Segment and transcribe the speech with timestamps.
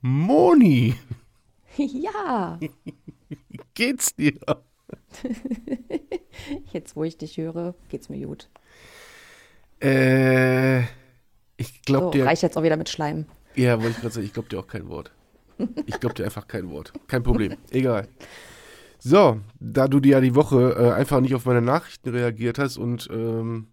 [0.00, 0.94] Moni,
[1.76, 2.58] Ja,
[3.74, 4.34] geht's dir?
[6.72, 8.48] jetzt wo ich dich höre, geht's mir gut.
[9.82, 10.82] Äh,
[11.56, 12.26] ich So, glaub dir.
[12.26, 13.26] reicht jetzt auch wieder mit Schleim.
[13.54, 15.12] Ja, wollte ich gerade sagen, ich glaube dir auch kein Wort.
[15.86, 16.92] Ich glaube dir einfach kein Wort.
[17.08, 17.56] Kein Problem.
[17.70, 18.08] Egal.
[18.98, 22.76] So, da du dir ja die Woche äh, einfach nicht auf meine Nachrichten reagiert hast
[22.76, 23.68] und ähm,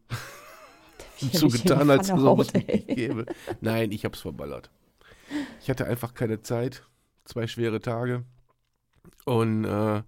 [1.31, 3.25] so getan, als ob es mich nicht gäbe.
[3.61, 4.69] Nein, ich hab's verballert.
[5.61, 6.83] Ich hatte einfach keine Zeit.
[7.25, 8.23] Zwei schwere Tage.
[9.25, 10.03] Und äh,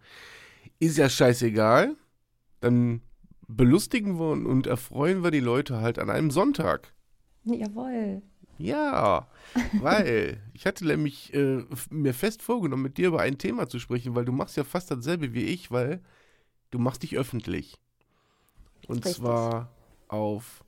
[0.80, 1.96] ist ja scheißegal.
[2.62, 3.02] Dann
[3.48, 6.94] belustigen wir und erfreuen wir die Leute halt an einem Sonntag.
[7.44, 8.22] Jawohl.
[8.58, 9.28] Ja,
[9.74, 14.16] weil ich hatte nämlich äh, mir fest vorgenommen, mit dir über ein Thema zu sprechen,
[14.16, 16.02] weil du machst ja fast dasselbe wie ich, weil
[16.72, 17.80] du machst dich öffentlich.
[18.88, 19.16] Und Richtig.
[19.16, 19.72] zwar
[20.08, 20.64] auf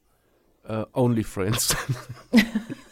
[0.66, 1.76] äh, OnlyFriends.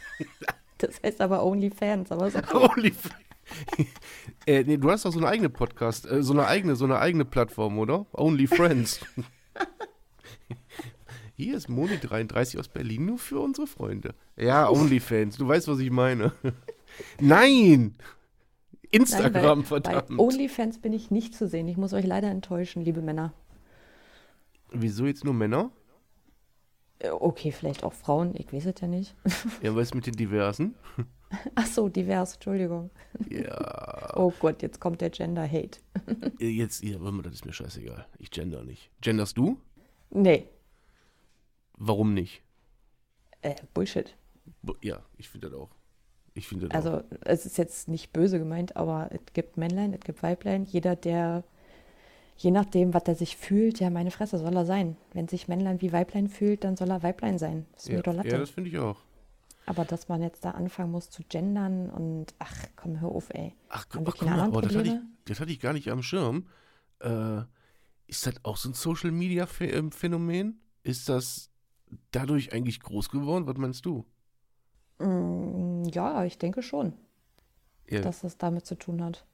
[0.78, 2.40] Das heißt aber OnlyFans, aber so.
[2.54, 3.28] OnlyFriends.
[4.46, 7.00] äh, nee, du hast doch so eine eigene Podcast, äh, so eine eigene, so eine
[7.00, 8.06] eigene Plattform, oder?
[8.14, 9.02] OnlyFriends.
[11.36, 14.16] Hier ist Moni33 aus Berlin, nur für unsere Freunde.
[14.36, 16.32] Ja, OnlyFans, du weißt, was ich meine.
[17.20, 17.96] Nein!
[18.90, 20.08] Instagram, Nein, bei, verdammt.
[20.10, 21.68] Bei OnlyFans bin ich nicht zu sehen.
[21.68, 23.34] Ich muss euch leider enttäuschen, liebe Männer.
[24.72, 25.72] Wieso jetzt nur Männer?
[27.00, 29.16] Äh, Okay, vielleicht auch Frauen, ich weiß es ja nicht.
[29.62, 30.76] Ja, was mit den Diversen?
[31.56, 32.90] Ach so, divers, Entschuldigung.
[33.30, 35.80] Ja, Oh Gott, jetzt kommt der Gender-Hate.
[36.40, 38.06] jetzt, ja, warte mal, das ist mir scheißegal.
[38.18, 38.90] Ich gender nicht.
[39.02, 39.60] Genderst du?
[40.10, 40.48] Nee,
[41.80, 42.42] Warum nicht?
[43.42, 44.16] äh, Bullshit.
[44.82, 45.70] Ja, ich finde das auch.
[46.34, 46.94] Ich finde das auch.
[46.94, 50.66] Also, es ist jetzt nicht böse gemeint, aber es gibt Männlein, es gibt Weiblein.
[50.66, 51.44] Jeder, der,
[52.38, 54.96] je nachdem, was er sich fühlt, ja, meine Fresse soll er sein.
[55.14, 57.66] Wenn sich Männlein wie Weiblein fühlt, dann soll er Weiblein sein.
[57.74, 58.30] Das ist mir Ja, doch Latte.
[58.30, 58.98] ja, das finde ich auch.
[59.66, 63.54] aber dass man jetzt da anfangen muss zu gendern und, ach, komm, hör auf, ey.
[63.70, 64.94] Ach, ach guck mal, aber das hatte, ich,
[65.26, 66.48] das hatte ich gar nicht am Schirm.
[67.00, 67.42] Äh,
[68.08, 70.62] ist das auch so ein Social Media ähm, Phänomen?
[70.84, 71.50] Ist das
[72.12, 73.46] dadurch eigentlich groß geworden?
[73.48, 74.06] Was meinst du?
[75.00, 76.94] Mm, ja, ich denke schon,
[77.90, 79.26] Ja, dass das damit zu tun hat.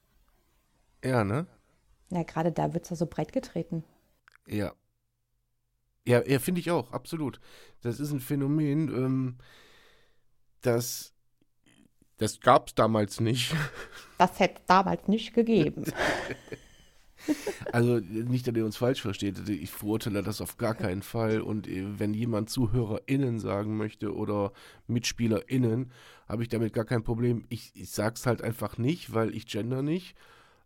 [1.03, 1.45] ja ne?
[2.13, 3.83] Ja, gerade da wird es ja so breit getreten.
[4.47, 4.73] Ja.
[6.05, 7.39] Ja, ja finde ich auch, absolut.
[7.81, 9.37] Das ist ein Phänomen, ähm,
[10.61, 11.13] das,
[12.17, 13.55] das gab es damals nicht.
[14.19, 15.83] Das hätte es damals nicht gegeben.
[17.71, 19.47] Also nicht, dass ihr uns falsch versteht.
[19.47, 21.41] Ich verurteile das auf gar keinen Fall.
[21.41, 24.51] Und äh, wenn jemand ZuhörerInnen sagen möchte oder
[24.87, 25.91] MitspielerInnen,
[26.27, 27.45] habe ich damit gar kein Problem.
[27.47, 30.15] Ich, ich sag's halt einfach nicht, weil ich gender nicht.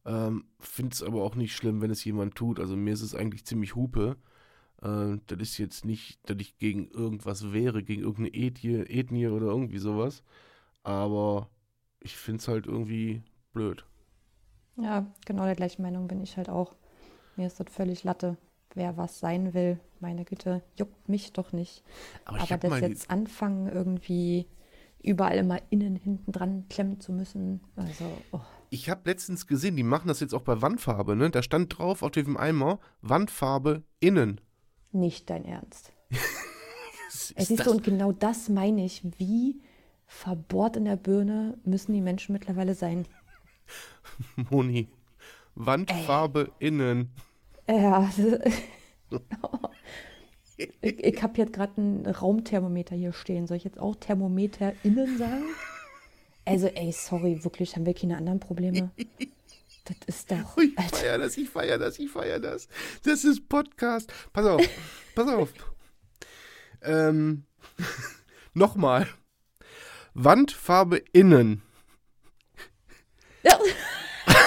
[0.07, 2.59] Ähm, Finde es aber auch nicht schlimm, wenn es jemand tut.
[2.59, 4.16] Also mir ist es eigentlich ziemlich Hupe.
[4.81, 9.47] Äh, das ist jetzt nicht, dass ich gegen irgendwas wäre, gegen irgendeine Ethnie, Ethnie oder
[9.47, 10.23] irgendwie sowas.
[10.84, 11.49] Aber
[11.99, 13.22] ich finde es halt irgendwie
[13.52, 13.85] blöd.
[14.78, 16.73] Ja, genau der gleichen Meinung bin ich halt auch.
[17.35, 18.37] Mir ist das völlig Latte.
[18.76, 21.84] Wer was sein will, meine Güte, juckt mich doch nicht.
[22.26, 24.46] Aber Aber das jetzt anfangen, irgendwie
[25.02, 27.61] überall immer innen, hinten dran klemmen zu müssen.
[27.76, 28.40] Also, oh.
[28.69, 31.29] Ich habe letztens gesehen, die machen das jetzt auch bei Wandfarbe, ne?
[31.29, 34.41] Da stand drauf auf dem Eimer Wandfarbe innen.
[34.91, 35.91] nicht dein Ernst.
[37.35, 39.02] Es ist du, und genau das meine ich.
[39.17, 39.61] Wie
[40.05, 43.08] verbohrt in der Birne müssen die Menschen mittlerweile sein?
[44.49, 44.87] Moni.
[45.55, 47.11] Wandfarbe innen.
[47.67, 48.09] Ja,
[50.58, 53.46] Ich, ich habe jetzt gerade ein Raumthermometer hier stehen.
[53.47, 55.43] Soll ich jetzt auch Thermometer innen sagen?
[56.47, 58.90] Also, ey, sorry, wirklich, haben wir keine anderen Probleme?
[59.84, 60.58] Das ist doch.
[60.58, 62.70] Ich feier das, ich feier das, ich feier das.
[63.03, 64.09] Das ist Podcast.
[64.32, 64.61] Pass auf,
[65.16, 65.49] pass auf.
[66.82, 67.44] Ähm,
[68.53, 69.09] nochmal.
[70.14, 71.64] Wandfarbe innen.
[73.43, 73.59] Ja.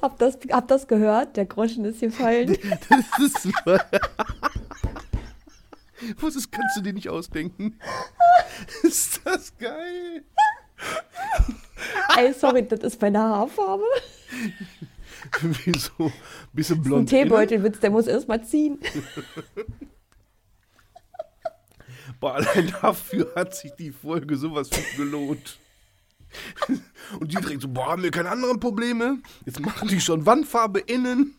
[0.00, 1.36] hab, das, hab das gehört?
[1.36, 2.56] Der Groschen ist gefallen.
[2.88, 3.48] Das ist.
[6.20, 7.78] Was ist, kannst du dir nicht ausdenken?
[8.82, 10.24] Ist das geil?
[12.16, 13.84] Ey, sorry, das ist meine Haarfarbe.
[15.40, 16.12] Wieso?
[16.52, 17.08] Bisschen Ein blond.
[17.08, 18.78] Teebeutelwitz, der muss erst mal ziehen.
[22.20, 25.58] Boah, allein dafür hat sich die Folge sowas von gelohnt.
[27.20, 29.18] Und die direkt so, boah, haben wir keine anderen Probleme?
[29.44, 31.38] Jetzt machen die schon Wandfarbe innen.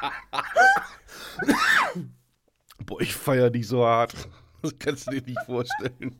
[2.88, 4.14] Boah, ich feier dich so hart.
[4.60, 6.16] Das kannst du dir nicht vorstellen.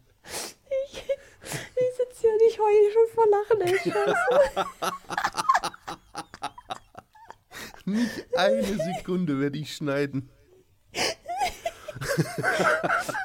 [0.87, 4.15] Ich, ich sitze hier und ich heule schon vor Lachen, ey, Scheiße.
[7.85, 10.31] Nicht eine Sekunde werde ich schneiden.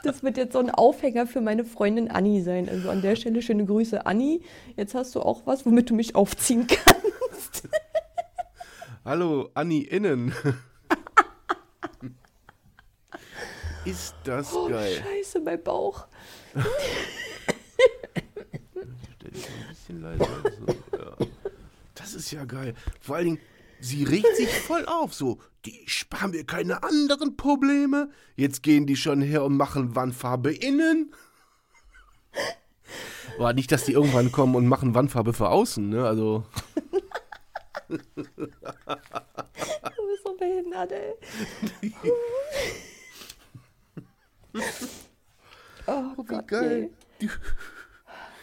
[0.04, 2.68] Das wird jetzt so ein Aufhänger für meine Freundin Anni sein.
[2.68, 4.42] Also an der Stelle schöne Grüße, Anni.
[4.76, 7.70] Jetzt hast du auch was, womit du mich aufziehen kannst.
[9.06, 10.34] Hallo, Anni innen.
[13.86, 15.04] Ist das Oh, geil.
[15.04, 16.08] Scheiße, mein Bauch.
[19.18, 20.28] Stell dich mal ein bisschen leiser.
[20.44, 21.18] So, ja.
[21.96, 22.76] Das ist ja geil.
[23.02, 23.40] Vor allen Dingen,
[23.80, 25.14] sie regt sich voll auf.
[25.14, 28.10] So, die sparen mir keine anderen Probleme.
[28.36, 31.14] Jetzt gehen die schon her und machen Wandfarbe innen.
[33.38, 36.06] Aber nicht, dass die irgendwann kommen und machen Wandfarbe für außen, ne?
[36.06, 36.46] Also,
[37.90, 37.98] Du
[40.08, 41.14] bist so behindert, ey.
[45.86, 46.90] Oh wie Gott, geil.
[47.20, 47.32] Die, nee.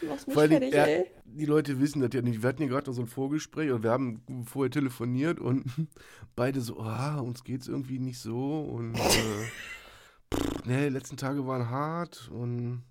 [0.00, 1.10] Du mich allen Dingen, fertig, er, ey.
[1.24, 2.42] die Leute wissen das ja nicht.
[2.42, 5.64] Wir hatten ja gerade noch so ein Vorgespräch und wir haben vorher telefoniert und
[6.36, 11.68] beide so, ah, uns geht's irgendwie nicht so und äh, ne, die letzten Tage waren
[11.68, 12.82] hart und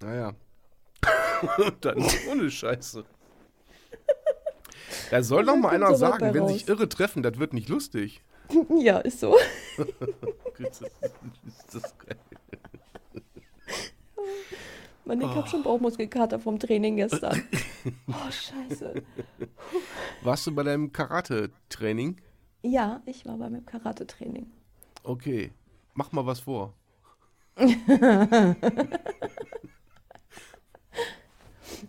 [0.00, 0.34] naja.
[1.58, 3.04] und dann ohne Scheiße.
[5.10, 6.68] Da soll doch mal einer sagen, wenn sich raus.
[6.68, 8.22] Irre treffen, das wird nicht lustig.
[8.80, 9.36] Ja, ist so.
[10.58, 10.84] Ist
[11.74, 12.16] das geil.
[15.04, 15.34] Mann, ich Oh.
[15.36, 17.42] hab schon Bauchmuskelkater vom Training gestern.
[18.08, 19.02] Oh, scheiße.
[20.22, 22.20] Warst du bei deinem Karate-Training?
[22.62, 24.50] Ja, ich war bei meinem Karate-Training.
[25.04, 25.52] Okay,
[25.94, 26.74] mach mal was vor.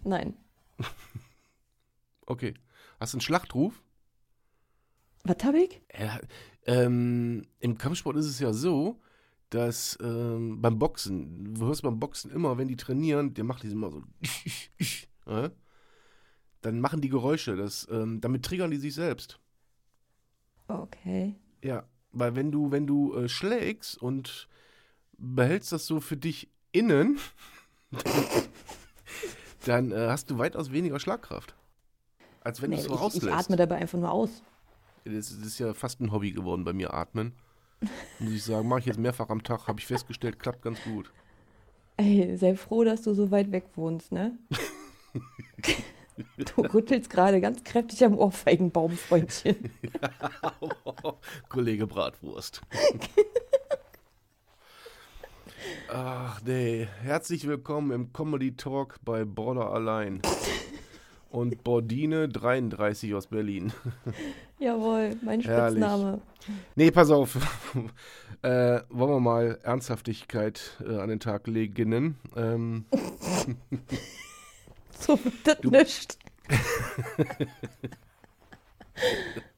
[0.04, 0.36] Nein.
[2.26, 2.54] Okay.
[3.00, 3.82] Hast du einen Schlachtruf?
[5.30, 5.80] Was hab ich?
[5.98, 6.20] Ja,
[6.66, 9.00] ähm, Im Kampfsport ist es ja so,
[9.52, 13.68] dass ähm, beim Boxen, du hörst beim Boxen immer, wenn die trainieren, der macht die
[13.72, 14.02] immer so.
[15.28, 15.50] ja?
[16.62, 19.40] Dann machen die Geräusche, das, ähm, damit triggern die sich selbst.
[20.68, 21.36] Okay.
[21.64, 24.50] Ja, weil wenn du, wenn du äh, schlägst und
[25.18, 27.20] behältst das so für dich innen,
[29.66, 31.54] dann äh, hast du weitaus weniger Schlagkraft.
[32.42, 33.38] Als wenn Nee, du es so ich, ich rauslässt.
[33.38, 34.44] atme dabei einfach nur aus.
[35.06, 37.34] Das ist ja fast ein Hobby geworden bei mir, Atmen.
[38.20, 41.12] Muss ich sagen, mache ich jetzt mehrfach am Tag, habe ich festgestellt, klappt ganz gut.
[41.98, 44.38] Ey, sei froh, dass du so weit weg wohnst, ne?
[46.38, 49.72] du rüttelst gerade ganz kräftig am Ohrfeigenbaum, Freundchen.
[51.50, 52.62] Kollege Bratwurst.
[55.92, 60.22] Ach nee, herzlich willkommen im Comedy Talk bei Border Allein.
[61.30, 63.72] Und Bordine 33 aus Berlin.
[64.60, 65.78] Jawohl, mein Herrlich.
[65.84, 66.22] Spitzname.
[66.76, 67.36] Nee, pass auf.
[68.42, 72.16] äh, wollen wir mal Ernsthaftigkeit äh, an den Tag legen.
[72.36, 72.86] Ähm,
[75.00, 76.18] So wird das Du- nicht.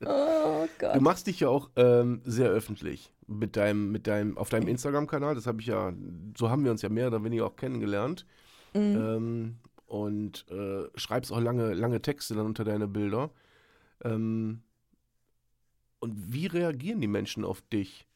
[0.06, 0.96] oh Gott.
[0.96, 5.36] Du machst dich ja auch ähm, sehr öffentlich mit deinem, mit deinem, auf deinem Instagram-Kanal.
[5.36, 5.94] Das habe ich ja,
[6.38, 8.26] so haben wir uns ja mehr oder weniger auch kennengelernt.
[8.74, 8.80] Mhm.
[8.82, 9.56] Ähm,
[9.92, 13.30] und äh, schreibst auch lange, lange Texte dann unter deine Bilder.
[14.06, 14.62] Ähm,
[16.00, 18.08] und wie reagieren die Menschen auf dich?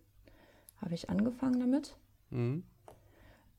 [0.81, 1.97] habe ich angefangen damit.
[2.31, 2.63] Mhm.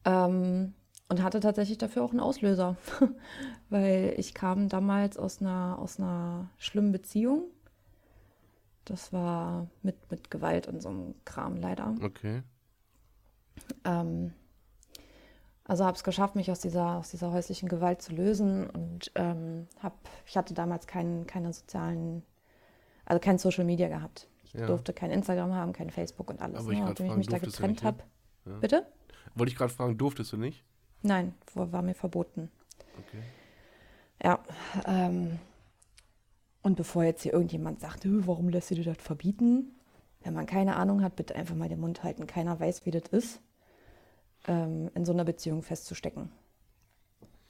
[0.05, 0.73] Ähm,
[1.09, 2.77] und hatte tatsächlich dafür auch einen Auslöser,
[3.69, 7.45] weil ich kam damals aus einer, aus einer schlimmen Beziehung.
[8.89, 11.95] Das war mit, mit Gewalt und so einem Kram leider.
[12.01, 12.41] Okay.
[13.85, 14.33] Ähm,
[15.63, 19.67] also habe es geschafft, mich aus dieser, aus dieser häuslichen Gewalt zu lösen und ähm,
[19.83, 19.93] hab,
[20.25, 22.23] ich hatte damals keinen, keine sozialen,
[23.05, 24.27] also kein Social Media gehabt.
[24.43, 24.65] Ich Ja.
[24.65, 26.61] durfte kein Instagram haben, kein Facebook und alles.
[26.61, 26.85] Aber ich Ne?
[26.85, 28.03] Nachdem ich mich da getrennt habe.
[28.45, 28.57] Ja.
[28.57, 28.87] Bitte?
[29.35, 30.63] Wollte ich gerade fragen, durftest du nicht?
[31.03, 32.49] Nein, war war mir verboten.
[32.97, 33.21] Okay.
[34.23, 34.39] Ja.
[34.87, 35.39] Ähm,
[36.69, 39.75] und bevor jetzt hier irgendjemand sagt, "Äh, warum lässt du dir das verbieten?
[40.21, 42.27] Wenn man keine Ahnung hat, bitte einfach mal den Mund halten.
[42.27, 43.41] Keiner weiß, wie das ist,
[44.47, 46.31] ähm, in so einer Beziehung festzustecken.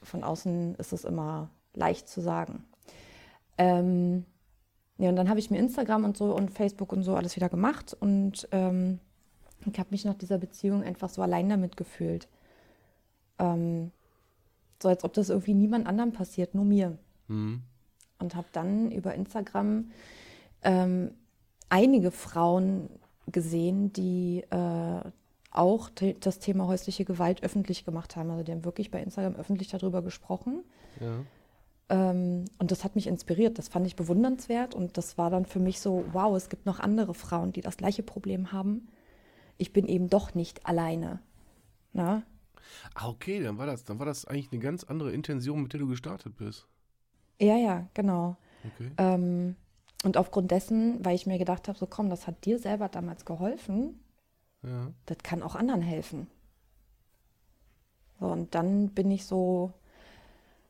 [0.01, 2.63] Von außen ist es immer leicht zu sagen.
[3.57, 4.25] Ähm,
[4.97, 7.49] ja, und dann habe ich mir Instagram und so und Facebook und so alles wieder
[7.49, 8.99] gemacht und ähm,
[9.69, 12.29] ich habe mich nach dieser Beziehung einfach so allein damit gefühlt.
[13.38, 13.91] Ähm,
[14.81, 16.97] so als ob das irgendwie niemand anderem passiert, nur mir.
[17.27, 17.63] Mhm.
[18.19, 19.91] Und habe dann über Instagram
[20.63, 21.11] ähm,
[21.69, 22.89] einige Frauen
[23.27, 25.01] gesehen, die äh,
[25.51, 28.29] auch das Thema häusliche Gewalt öffentlich gemacht haben.
[28.29, 30.63] Also die haben wirklich bei Instagram öffentlich darüber gesprochen.
[30.99, 31.23] Ja.
[31.89, 33.57] Ähm, und das hat mich inspiriert.
[33.57, 34.75] Das fand ich bewundernswert.
[34.75, 37.77] Und das war dann für mich so, wow, es gibt noch andere Frauen, die das
[37.77, 38.88] gleiche Problem haben.
[39.57, 41.19] Ich bin eben doch nicht alleine.
[41.93, 42.23] Na?
[42.93, 45.79] Ah, okay, dann war das, dann war das eigentlich eine ganz andere Intention, mit der
[45.79, 46.67] du gestartet bist.
[47.39, 48.36] Ja, ja, genau.
[48.75, 48.91] Okay.
[48.98, 49.55] Ähm,
[50.03, 53.25] und aufgrund dessen, weil ich mir gedacht habe, so komm, das hat dir selber damals
[53.25, 54.00] geholfen,
[54.63, 54.91] Ja.
[55.05, 56.27] das kann auch anderen helfen.
[58.19, 59.72] So, und dann bin ich so,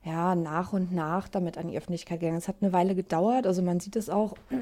[0.03, 2.37] ja, nach und nach damit an die Öffentlichkeit gegangen.
[2.37, 4.35] Es hat eine Weile gedauert, also man sieht es auch.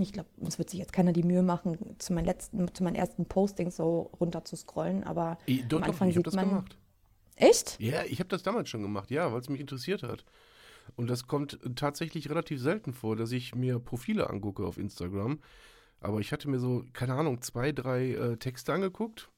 [0.00, 2.96] Ich glaube, es wird sich jetzt keiner die Mühe machen, zu meinen letzten, zu meinen
[2.96, 6.26] ersten Postings so runter zu scrollen, aber Ich, doch, am doch, Anfang ich habe sieht
[6.26, 6.48] das man.
[6.48, 6.76] gemacht.
[7.36, 7.78] Echt?
[7.78, 10.24] Ja, ich habe das damals schon gemacht, ja, weil es mich interessiert hat.
[10.98, 15.38] Und das kommt tatsächlich relativ selten vor, dass ich mir Profile angucke auf Instagram.
[16.00, 19.30] Aber ich hatte mir so, keine Ahnung, zwei, drei äh, Texte angeguckt.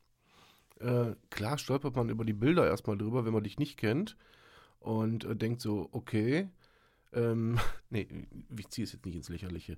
[0.79, 4.17] Äh, klar stolpert man über die Bilder erstmal drüber, wenn man dich nicht kennt.
[4.79, 6.49] Und äh, denkt so, okay,
[7.13, 7.59] ähm,
[7.91, 8.09] nee,
[8.57, 9.77] ich ziehe es jetzt nicht ins Lächerliche.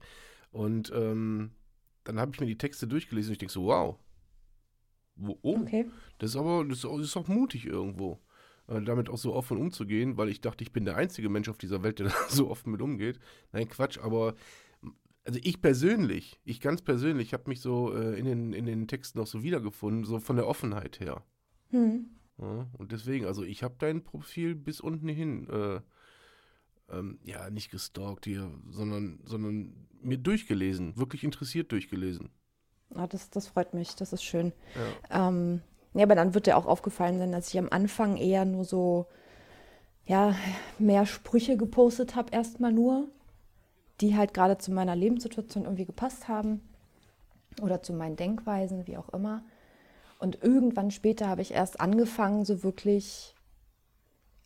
[0.53, 1.51] Und ähm,
[2.05, 3.99] dann habe ich mir die Texte durchgelesen und ich denke so, wow.
[5.17, 5.87] Wo, oh, Okay.
[6.19, 8.21] das ist aber das ist auch, mutig irgendwo,
[8.67, 11.83] damit auch so offen umzugehen, weil ich dachte, ich bin der einzige Mensch auf dieser
[11.83, 13.19] Welt, der da so offen mit umgeht.
[13.53, 14.35] Nein, Quatsch, aber
[15.25, 19.21] also ich persönlich, ich ganz persönlich, habe mich so äh, in, den, in den Texten
[19.21, 21.23] auch so wiedergefunden, so von der Offenheit her.
[21.71, 22.07] Hm.
[22.39, 25.81] Ja, und deswegen, also ich habe dein Profil bis unten hin, äh,
[26.91, 32.31] ähm, ja, nicht gestalkt hier, sondern, sondern mir durchgelesen, wirklich interessiert durchgelesen.
[32.95, 34.53] Ah, das, das freut mich, das ist schön.
[35.11, 35.29] Ja.
[35.29, 35.63] Ähm,
[35.95, 39.07] ja, aber dann wird dir auch aufgefallen sein, dass ich am Anfang eher nur so,
[40.07, 40.35] ja,
[40.79, 43.09] mehr Sprüche gepostet habe, erstmal nur,
[44.01, 46.61] die halt gerade zu meiner Lebenssituation irgendwie gepasst haben
[47.61, 49.43] oder zu meinen Denkweisen, wie auch immer.
[50.19, 53.35] Und irgendwann später habe ich erst angefangen, so wirklich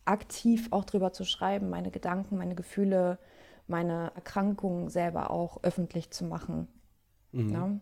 [0.05, 3.19] aktiv auch drüber zu schreiben, meine Gedanken, meine Gefühle,
[3.67, 6.67] meine Erkrankungen selber auch öffentlich zu machen.
[7.31, 7.51] Mhm.
[7.51, 7.79] Ne?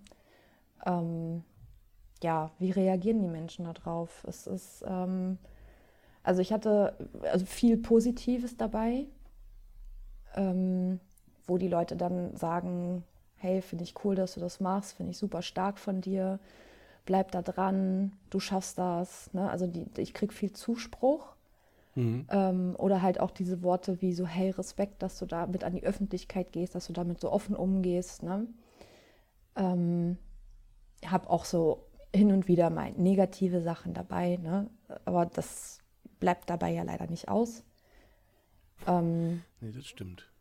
[0.85, 1.43] Ähm,
[2.23, 4.23] ja, wie reagieren die Menschen darauf?
[4.27, 5.37] Es ist, ähm,
[6.23, 6.95] also ich hatte
[7.31, 9.05] also viel Positives dabei,
[10.35, 10.99] ähm,
[11.47, 13.03] wo die Leute dann sagen,
[13.37, 16.39] hey, finde ich cool, dass du das machst, finde ich super stark von dir,
[17.05, 19.31] bleib da dran, du schaffst das.
[19.33, 19.49] Ne?
[19.49, 21.35] Also die, ich kriege viel Zuspruch.
[21.93, 22.27] Mhm.
[22.29, 25.83] Ähm, oder halt auch diese Worte wie so, hey, Respekt, dass du damit an die
[25.83, 28.21] Öffentlichkeit gehst, dass du damit so offen umgehst.
[28.21, 28.47] Ne?
[29.55, 30.17] Ähm,
[31.05, 31.84] habe auch so
[32.15, 34.69] hin und wieder mal negative Sachen dabei, ne?
[35.05, 35.79] aber das
[36.19, 37.63] bleibt dabei ja leider nicht aus.
[38.87, 40.31] Ähm, Nee, das stimmt.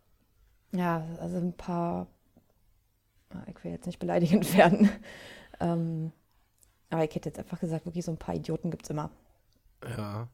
[0.73, 2.07] ja, also ein paar,
[3.31, 4.89] ah, ich will jetzt nicht beleidigend werden,
[5.61, 6.13] ähm,
[6.91, 9.11] aber ich hätte jetzt einfach gesagt, wirklich so ein paar Idioten gibt es immer.
[9.97, 10.29] Ja.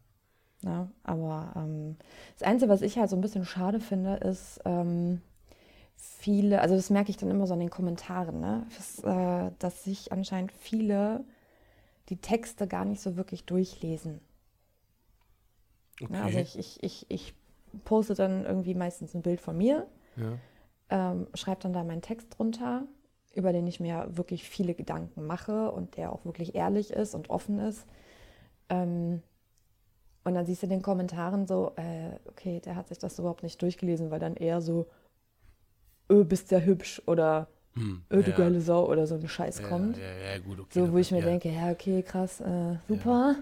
[0.63, 1.97] Ja, aber ähm,
[2.39, 5.23] das Einzige, was ich halt so ein bisschen schade finde, ist ähm,
[6.19, 8.67] viele, also das merke ich dann immer so an den Kommentaren, ne?
[8.77, 11.25] dass, äh, dass sich anscheinend viele
[12.09, 14.21] die Texte gar nicht so wirklich durchlesen.
[16.01, 16.13] Okay.
[16.13, 16.23] Ne?
[16.23, 17.35] Also ich, ich, ich, ich
[17.85, 21.13] poste dann irgendwie meistens ein Bild von mir, ja.
[21.13, 22.87] ähm, schreibe dann da meinen Text drunter
[23.35, 27.31] über den ich mir wirklich viele Gedanken mache und der auch wirklich ehrlich ist und
[27.31, 27.87] offen ist.
[28.69, 29.23] Ähm,
[30.25, 33.43] und dann siehst du in den Kommentaren so, äh, okay, der hat sich das überhaupt
[33.43, 34.87] nicht durchgelesen, weil dann eher so,
[36.11, 38.37] öh, bist ja hübsch oder Hm, öh, du ja.
[38.37, 39.97] geile Sau oder so ein Scheiß Ja, kommt.
[39.97, 40.03] Ja,
[40.33, 40.71] ja, gut, okay.
[40.87, 41.27] So, wo ich mir ja.
[41.27, 43.37] denke, ja, okay, krass, äh, super.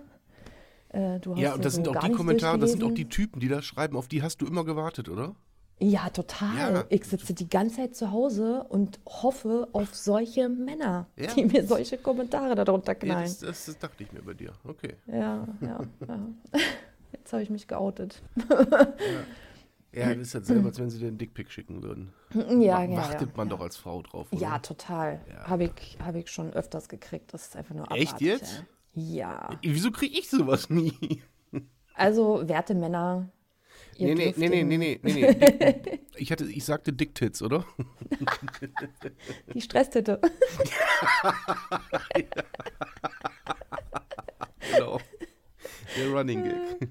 [0.91, 3.09] Äh, du hast Ja, und das so sind auch die Kommentare, das sind auch die.
[3.09, 5.35] Typen, die da schreiben, auf die hast du immer gewartet, oder?
[5.81, 6.57] Ja, total.
[6.75, 6.85] Ja.
[6.89, 11.33] Ich sitze die ganze Zeit zu Hause und hoffe auf solche Männer, Ja.
[11.35, 13.23] die mir solche Kommentare darunter Ja, knallen.
[13.25, 14.53] das, das, das dachte ich mir bei dir.
[14.65, 14.95] Okay.
[15.07, 16.21] Ja, ja, ja.
[17.13, 18.21] Jetzt habe ich mich geoutet.
[19.93, 22.13] Ja, das ist selber, als wenn sie dir einen Dickpick schicken würden.
[22.35, 23.57] Ja, ja, Wartet ja, man ja.
[23.57, 24.41] doch als Frau drauf, oder?
[24.41, 25.25] Ja, total.
[25.29, 25.47] Ja.
[25.49, 27.33] Habe ich, hab ich schon öfters gekriegt.
[27.33, 28.65] Das ist einfach nur Echt abartig, jetzt?
[28.93, 29.59] Ja.
[29.63, 31.23] Wieso kriege ich sowas nie?
[31.95, 33.31] Also, werte Männer.
[33.97, 37.65] ihr Nee, nee, nee, nee, nee, nee, nee, ich, hatte, ich sagte Dicktits, oder?
[39.55, 40.21] Die Stresstitte.
[44.71, 45.01] Genau.
[45.97, 46.89] Der Running Gag.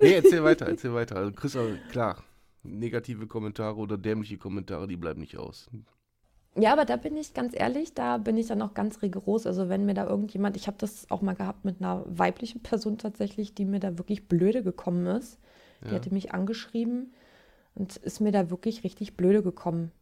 [0.00, 1.16] Nee, erzähl weiter, erzähl weiter.
[1.16, 1.56] Also, Chris,
[1.88, 2.22] klar,
[2.62, 5.68] negative Kommentare oder dämliche Kommentare, die bleiben nicht aus.
[6.58, 9.46] Ja, aber da bin ich ganz ehrlich, da bin ich dann auch ganz rigoros.
[9.46, 12.96] Also wenn mir da irgendjemand, ich habe das auch mal gehabt mit einer weiblichen Person
[12.96, 15.38] tatsächlich, die mir da wirklich blöde gekommen ist.
[15.84, 15.96] Die Ja.
[15.96, 17.12] hatte mich angeschrieben
[17.74, 19.92] und ist mir da wirklich richtig blöde gekommen.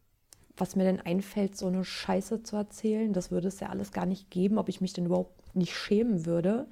[0.55, 4.05] Was mir denn einfällt, so eine Scheiße zu erzählen, das würde es ja alles gar
[4.05, 6.67] nicht geben, ob ich mich denn überhaupt nicht schämen würde.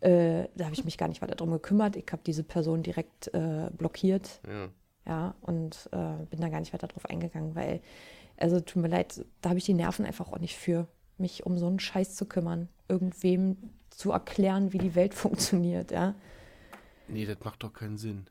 [0.00, 1.96] Äh, da habe ich mich gar nicht weiter drum gekümmert.
[1.96, 4.70] Ich habe diese Person direkt äh, blockiert Ja.
[5.06, 7.80] ja, und äh, bin da gar nicht weiter drauf eingegangen, weil,
[8.38, 10.88] also tut mir leid, da habe ich die Nerven einfach auch nicht für,
[11.18, 13.56] mich um so einen Scheiß zu kümmern, irgendwem
[13.90, 16.14] zu erklären, wie die Welt funktioniert, ja.
[17.08, 18.30] Nee, das macht doch keinen Sinn.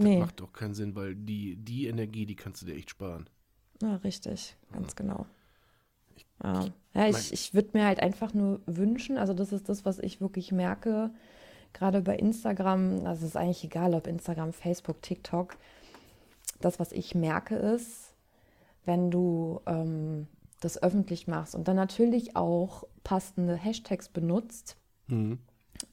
[0.00, 2.90] Das Nee, macht doch keinen Sinn, weil die, die Energie, die kannst du dir echt
[2.90, 3.30] sparen.
[3.82, 5.26] ja, richtig, ganz genau.
[6.42, 9.98] Ja, ja ich, ich würde mir halt einfach nur wünschen, also das ist das, was
[9.98, 11.10] ich wirklich merke,
[11.72, 15.56] gerade bei Instagram, also es ist eigentlich egal, ob Instagram, Facebook, TikTok,
[16.60, 18.14] das, was ich merke, ist,
[18.84, 20.26] wenn du ähm,
[20.60, 25.38] das öffentlich machst und dann natürlich auch passende Hashtags benutzt, Mhm.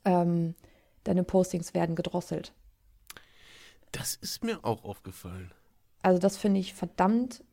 [0.04, 0.56] ähm,
[1.04, 2.54] deine Postings werden gedrosselt.
[3.92, 5.54] Das ist mir auch aufgefallen.
[6.02, 7.44] Also das finde ich verdammt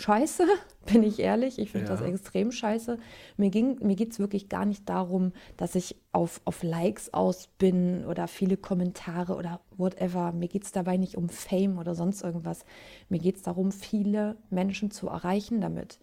[0.00, 0.44] scheiße,
[0.92, 1.58] bin ich ehrlich.
[1.58, 1.96] Ich finde Ja.
[1.96, 2.98] das extrem scheiße.
[3.36, 7.48] Mir, ging, mir geht es wirklich gar nicht darum, dass ich auf, auf Likes aus
[7.58, 10.32] bin oder viele Kommentare oder whatever.
[10.32, 12.64] Mir geht es dabei nicht um Fame oder sonst irgendwas.
[13.08, 15.98] Mir geht es darum, viele Menschen zu erreichen damit.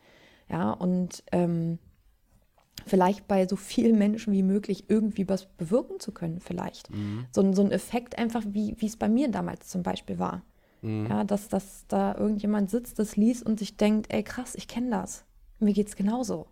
[0.49, 1.77] Ja, und ähm,
[2.85, 6.89] vielleicht bei so vielen Menschen wie möglich irgendwie was bewirken zu können, vielleicht.
[7.33, 10.43] So, ein- so ein Effekt einfach, wie es bei mir damals zum Beispiel war.
[10.81, 14.91] Ja, dass, dass da irgendjemand sitzt, das liest und sich denkt, ey krass, ich kenne
[14.91, 15.25] das.
[15.59, 16.47] Mir geht's genauso.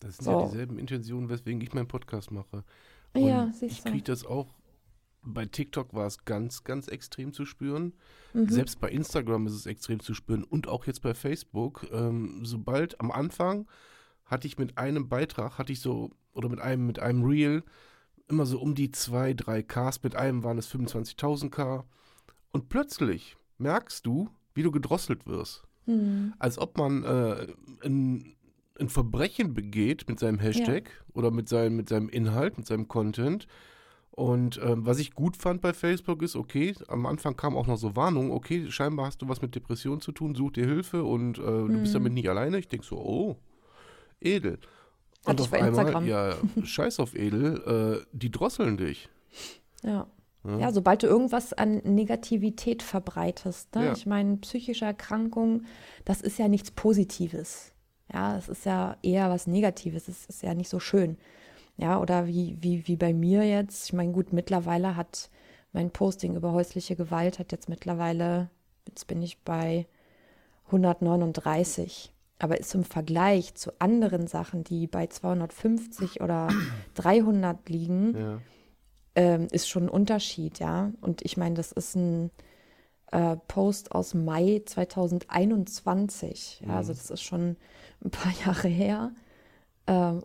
[0.00, 0.30] Das sind So.
[0.32, 2.64] ja dieselben Intentionen, weswegen ich meinen Podcast mache.
[3.14, 3.90] Und Ja, ich siehst du.
[3.90, 4.54] kriege das auch.
[5.22, 7.92] Bei TikTok war es ganz, ganz extrem zu spüren.
[8.32, 8.48] Mhm.
[8.48, 11.86] Selbst bei Instagram ist es extrem zu spüren und auch jetzt bei Facebook.
[11.92, 13.66] Ähm, sobald am Anfang
[14.24, 17.64] hatte ich mit einem Beitrag, hatte ich so, oder mit einem, mit einem Reel,
[18.28, 20.02] immer so um die 2, 3 Ks.
[20.02, 21.84] Mit einem waren es 25.000 K.
[22.52, 25.64] Und plötzlich merkst du, wie du gedrosselt wirst.
[25.86, 26.34] Hm.
[26.38, 27.46] Als ob man äh,
[27.84, 28.34] ein,
[28.78, 33.46] ein Verbrechen begeht mit seinem Hashtag oder mit seinem, mit seinem Inhalt, mit seinem Content.
[34.10, 37.76] Und ähm, was ich gut fand bei Facebook ist, okay, am Anfang kam auch noch
[37.76, 41.38] so Warnung, okay, scheinbar hast du was mit Depressionen zu tun, such dir Hilfe und
[41.38, 42.58] äh, du bist damit nicht alleine.
[42.58, 43.36] Ich denke so, oh,
[44.20, 44.58] edel.
[45.24, 46.06] Hatte ich bei Instagram.
[46.06, 46.34] ja,
[46.64, 49.08] scheiß auf edel, äh, die drosseln dich.
[49.84, 50.08] Ja.
[50.56, 53.86] Ja, sobald du irgendwas an Negativität verbreitest, ne?
[53.86, 53.92] Ja.
[53.92, 55.62] ich meine, psychische Erkrankung,
[56.04, 57.72] das ist ja nichts Positives.
[58.12, 61.18] Ja, es ist ja eher was Negatives, es ist ja nicht so schön.
[61.76, 65.30] Ja, oder wie, wie, wie bei mir jetzt, ich meine, gut, mittlerweile hat
[65.72, 68.48] mein Posting über häusliche Gewalt hat jetzt mittlerweile,
[68.86, 69.86] jetzt bin ich bei
[70.66, 72.12] 139.
[72.40, 76.48] Aber ist im Vergleich zu anderen Sachen, die bei 250 oder
[76.94, 78.40] 300 liegen, Ja.
[79.18, 80.92] Ähm, ist schon ein Unterschied, ja.
[81.00, 82.30] Und ich meine, das ist ein
[83.10, 86.62] äh, Post aus Mai 2021.
[86.64, 87.56] Ja, also das ist schon
[88.04, 89.10] ein paar Jahre her.
[89.88, 90.22] Ähm,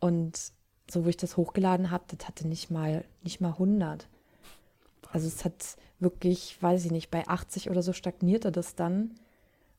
[0.00, 0.52] und
[0.90, 4.08] so, wo ich das hochgeladen habe, das hatte nicht mal, nicht mal 100.
[5.12, 9.16] Also es hat wirklich, weiß ich nicht, bei 80 oder so stagnierte das dann.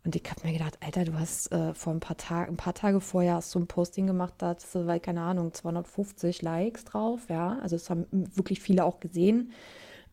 [0.06, 2.76] Und ich habe mir gedacht, Alter, du hast äh, vor ein paar Tagen, ein paar
[2.76, 6.86] Tage vorher hast du ein Posting gemacht, da hattest du, weil, keine Ahnung, 250 Likes
[6.86, 7.58] drauf, ja.
[7.64, 9.52] Also es haben wirklich viele auch gesehen.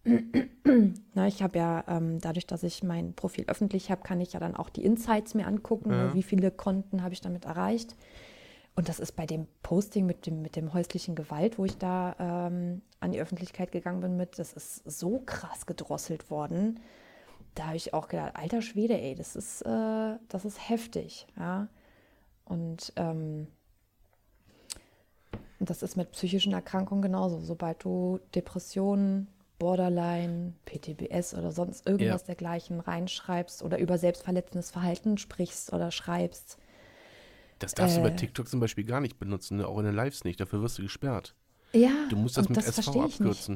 [1.15, 4.41] Na, ich habe ja, ähm, dadurch, dass ich mein Profil öffentlich habe, kann ich ja
[4.41, 5.91] dann auch die Insights mir angucken.
[5.91, 6.07] Ja.
[6.07, 7.95] Ne, wie viele Konten habe ich damit erreicht?
[8.75, 12.17] Und das ist bei dem Posting mit dem, mit dem häuslichen Gewalt, wo ich da
[12.19, 16.81] ähm, an die Öffentlichkeit gegangen bin mit, das ist so krass gedrosselt worden.
[17.55, 21.69] Da habe ich auch gedacht, alter Schwede, ey, das ist, äh, das ist heftig, ja.
[22.45, 23.47] Und ähm,
[25.61, 27.41] das ist mit psychischen Erkrankungen genauso.
[27.41, 32.27] Sobald du Depressionen, Borderline, PTBS oder sonst irgendwas Ja.
[32.27, 36.59] dergleichen reinschreibst oder über selbstverletzendes Verhalten sprichst oder schreibst,
[37.61, 38.17] Das darfst du bei Äh.
[38.17, 39.69] TikTok zum Beispiel gar nicht benutzen, ne?
[39.69, 40.41] auch in den Lives nicht.
[40.41, 41.37] Dafür wirst du gesperrt.
[41.73, 43.51] Ja, Du musst das mit das SV ich nicht.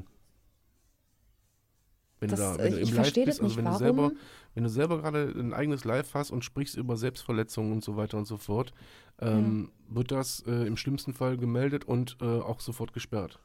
[2.21, 3.79] Wenn Das, du da, äh, wenn du ich im Live bist, also wenn du Warum?
[3.79, 4.13] selber,
[4.55, 8.17] wenn du selber gerade ein eigenes Live hast und sprichst über Selbstverletzungen und so weiter
[8.19, 8.73] und so fort,
[9.21, 13.39] ähm, wird das äh, im schlimmsten Fall gemeldet und äh, auch sofort gesperrt.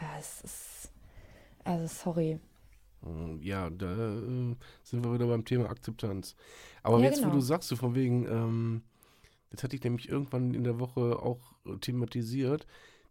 [0.00, 0.92] Ja, es ist,
[1.64, 2.40] also sorry.
[3.04, 3.86] Ähm, Ja, da
[4.18, 6.34] äh, sind wir wieder beim Thema Akzeptanz.
[6.82, 7.34] Aber Ja, jetzt, wo genau.
[7.36, 8.82] du sagst, so von wegen, ähm,
[9.50, 12.66] das hatte ich nämlich irgendwann in der Woche auch äh, thematisiert,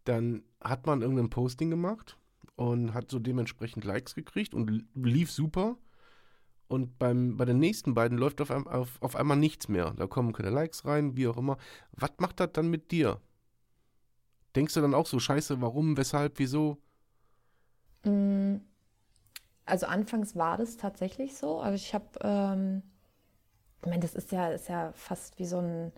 [0.05, 2.17] dann hat man irgendein Posting gemacht
[2.55, 5.77] und hat so dementsprechend Likes gekriegt und lief super.
[6.67, 9.93] Und beim, bei den nächsten beiden läuft auf, auf, auf einmal nichts mehr.
[9.97, 11.57] Da kommen keine Likes rein, wie auch immer.
[11.93, 13.21] Was macht das dann mit dir?
[14.55, 16.79] Denkst du dann auch so, scheiße, warum, weshalb, wieso?
[18.05, 18.57] Mm,
[19.65, 21.59] Also anfangs war das tatsächlich so.
[21.59, 22.83] Also ich habe, ähm,
[23.83, 25.91] ich meine, das ist ja, ist ja fast wie so ein,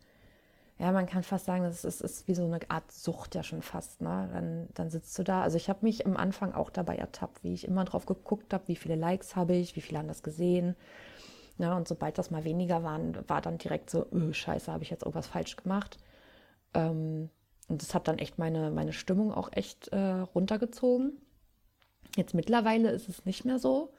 [0.79, 3.63] ja, man kann fast sagen, das ist, ist wie so eine Art Sucht ja schon
[3.63, 4.01] fast.
[4.01, 4.29] Ne?
[4.31, 5.41] Dann, dann sitzt du da.
[5.41, 8.67] Also ich habe mich am Anfang auch dabei ertappt, wie ich immer drauf geguckt habe,
[8.67, 10.75] wie viele Likes habe ich, wie viele haben das gesehen.
[11.57, 14.91] Ja, und sobald das mal weniger waren, war dann direkt so, öh, scheiße, habe ich
[14.91, 15.97] jetzt irgendwas falsch gemacht.
[16.75, 17.31] Ähm,
[17.67, 21.17] und das hat dann echt meine, meine Stimmung auch echt äh, runtergezogen.
[22.15, 23.91] Jetzt mittlerweile ist es nicht mehr so,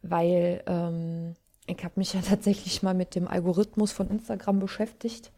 [0.00, 1.34] weil ähm,
[1.66, 5.32] ich habe mich ja tatsächlich mal mit dem Algorithmus von Instagram beschäftigt.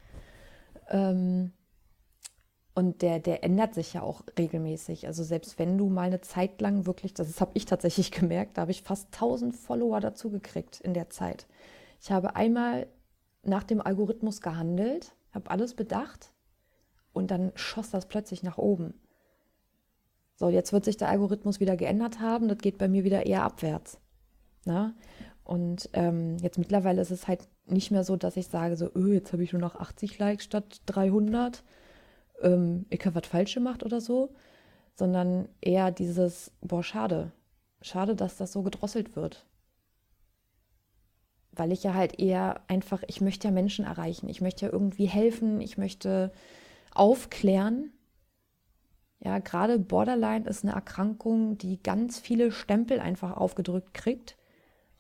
[0.90, 1.53] Ähm,
[2.74, 5.07] und der, der ändert sich ja auch regelmäßig.
[5.07, 8.62] Also selbst wenn du mal eine Zeit lang wirklich, das habe ich tatsächlich gemerkt, da
[8.62, 11.46] habe ich fast 1000 Follower dazu gekriegt in der Zeit.
[12.00, 12.87] Ich habe einmal
[13.42, 16.33] nach dem Algorithmus gehandelt, habe alles bedacht
[17.12, 18.94] und dann schoss das plötzlich nach oben.
[20.37, 22.48] So, jetzt wird sich der Algorithmus wieder geändert haben.
[22.48, 23.98] Das geht bei mir wieder eher abwärts.
[24.64, 24.94] Na?
[25.44, 29.14] Und ähm, jetzt mittlerweile ist es halt nicht mehr so, dass ich sage, so, öh,
[29.14, 31.62] jetzt habe ich nur noch 80 Likes statt 300.
[32.42, 34.35] Ähm, ich habe was falsch gemacht oder so.
[34.94, 37.33] Sondern eher dieses, boah, schade.
[37.83, 39.46] Schade, dass das so gedrosselt wird.
[41.52, 44.28] Weil ich ja halt eher einfach, ich möchte ja Menschen erreichen.
[44.28, 45.61] Ich möchte ja irgendwie helfen.
[45.61, 46.33] Ich möchte
[46.94, 47.92] aufklären.
[49.20, 54.37] Ja, gerade Borderline ist eine Erkrankung, die ganz viele Stempel einfach aufgedrückt kriegt.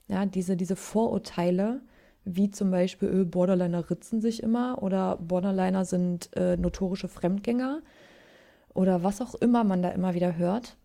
[0.08, 1.80] Ja, diese, diese Vorurteile,
[2.24, 7.82] wie zum Beispiel, äh, Borderliner ritzen sich immer oder Borderliner sind äh, notorische Fremdgänger
[8.74, 10.76] oder was auch immer man da immer wieder hört.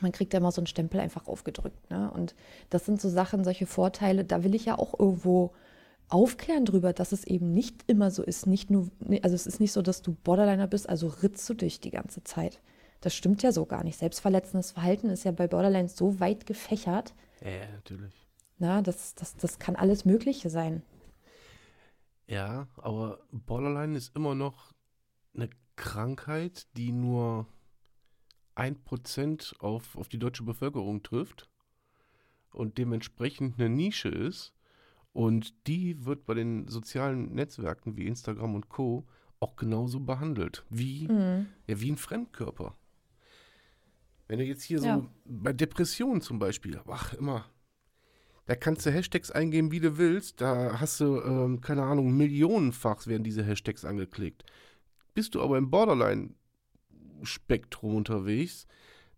[0.00, 1.90] Man kriegt ja immer so einen Stempel einfach aufgedrückt.
[1.90, 2.10] Ne?
[2.10, 2.34] Und
[2.70, 5.52] das sind so Sachen, solche Vorteile, da will ich ja auch irgendwo
[6.08, 8.46] aufklären drüber, dass es eben nicht immer so ist.
[8.46, 11.54] Nicht nur, nee, also es ist nicht so, dass du Borderliner bist, also ritzt du
[11.54, 12.60] dich die ganze Zeit.
[13.00, 13.98] Das stimmt ja so gar nicht.
[13.98, 18.27] Selbstverletzendes Verhalten ist ja bei Borderlines so weit gefächert, Ja, natürlich.
[18.58, 20.82] Na, das, das, das kann alles Mögliche sein.
[22.26, 24.72] Ja, aber Borderline ist immer noch
[25.34, 27.46] eine Krankheit, die nur
[28.54, 31.48] ein Prozent auf, auf die deutsche Bevölkerung trifft
[32.52, 34.52] und dementsprechend eine Nische ist.
[35.12, 39.06] Und die wird bei den sozialen Netzwerken wie Instagram und Co.
[39.40, 41.46] auch genauso behandelt, wie, Mhm.
[41.68, 42.76] ja, wie ein Fremdkörper.
[44.26, 44.96] Wenn du jetzt hier Ja.
[44.98, 47.46] so bei Depressionen zum Beispiel, ach, immer,
[48.48, 50.40] da kannst du Hashtags eingeben, wie du willst.
[50.40, 54.42] Da hast du, ähm, keine Ahnung, millionenfach werden diese Hashtags angeklickt.
[55.12, 58.66] Bist du aber im Borderline-Spektrum unterwegs,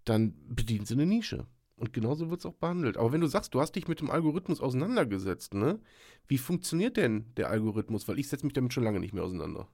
[0.05, 1.47] dann bedienen sie eine Nische.
[1.77, 2.97] Und genauso wird es auch behandelt.
[2.97, 5.79] Aber wenn du sagst, du hast dich mit dem Algorithmus auseinandergesetzt, ne?
[6.27, 8.09] Wie funktioniert denn der Algorithmus?
[8.09, 9.69] Weil ich setze mich damit schon lange nicht mehr auseinander.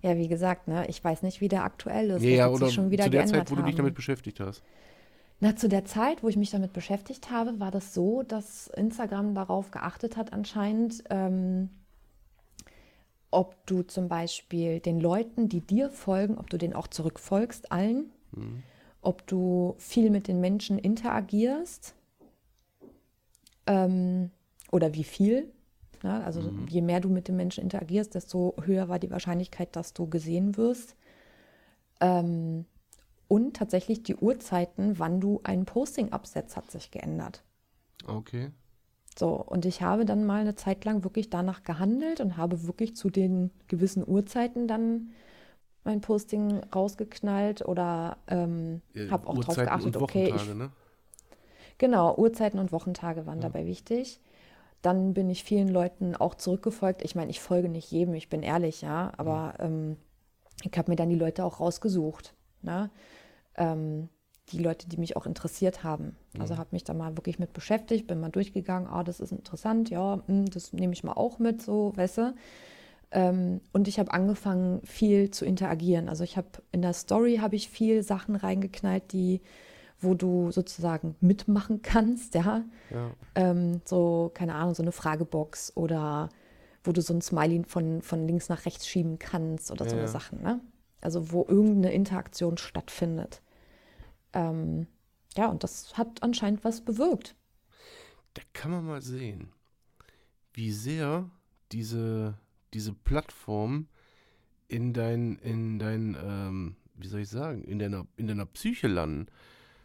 [0.00, 2.22] Ja, wie gesagt, ne, ich weiß nicht, wie der aktuell ist.
[2.22, 3.78] Ja, ja, oder schon wieder zu der Zeit, wo du dich haben.
[3.78, 4.62] damit beschäftigt hast.
[5.42, 9.34] Na, zu der Zeit, wo ich mich damit beschäftigt habe, war das so, dass Instagram
[9.34, 11.70] darauf geachtet hat anscheinend, ähm,
[13.30, 18.10] ob du zum Beispiel den Leuten, die dir folgen, ob du denen auch zurückfolgst, allen,
[18.32, 18.62] Mhm.
[19.00, 21.94] ob du viel mit den Menschen interagierst
[23.66, 24.30] ähm,
[24.70, 25.50] oder wie viel.
[26.02, 26.66] Ja, also Mhm.
[26.68, 30.56] je mehr du mit den Menschen interagierst, desto höher war die Wahrscheinlichkeit, dass du gesehen
[30.58, 30.96] wirst.
[32.00, 32.66] Ähm,
[33.30, 37.44] und tatsächlich die Uhrzeiten, wann du ein Posting absetzt, hat sich geändert.
[38.04, 38.50] Okay.
[39.16, 42.96] So, und ich habe dann mal eine Zeit lang wirklich danach gehandelt und habe wirklich
[42.96, 45.10] zu den gewissen Uhrzeiten dann
[45.84, 50.72] mein Posting rausgeknallt oder ähm, Ja, habe auch drauf Uhrzeiten geachtet, und okay, ich ne?
[51.78, 54.20] Genau, Uhrzeiten und Wochentage waren dabei wichtig.
[54.82, 57.02] Dann bin ich vielen Leuten auch zurückgefolgt.
[57.04, 59.98] Ich meine, ich folge nicht jedem, ich bin ehrlich, ja, aber ähm,
[60.64, 62.34] ich habe mir dann die Leute auch rausgesucht.
[62.62, 62.90] Ne?
[63.56, 64.08] Ähm,
[64.52, 66.16] die Leute, die mich auch interessiert haben.
[66.38, 69.90] Also habe mich da mal wirklich mit beschäftigt, bin mal durchgegangen, ah, das ist interessant,
[69.90, 72.34] ja, hm, das nehme ich mal auch mit, so, weißt du.
[73.12, 76.08] Ähm, und ich habe angefangen, viel zu interagieren.
[76.08, 79.40] Also ich habe in der Story habe ich viel Sachen reingeknallt, die,
[80.00, 82.64] wo du sozusagen mitmachen kannst, ja.
[82.90, 83.10] Ja.
[83.34, 86.28] Ähm, so, keine Ahnung, so eine Fragebox oder
[86.84, 89.96] wo du so ein Smiley von, von links nach rechts schieben kannst oder so Ja,
[89.96, 90.08] eine ja.
[90.08, 90.60] Sachen, ne?
[91.00, 93.42] Also wo irgendeine Interaktion stattfindet.
[94.32, 94.86] Ähm,
[95.36, 97.36] ja, und das hat anscheinend was bewirkt.
[98.34, 99.52] Da kann man mal sehen,
[100.52, 101.30] wie sehr
[101.72, 102.34] diese,
[102.74, 103.88] diese Plattform
[104.68, 109.26] in dein, in dein, ähm, wie soll ich sagen, in deiner, in deiner Psyche landen.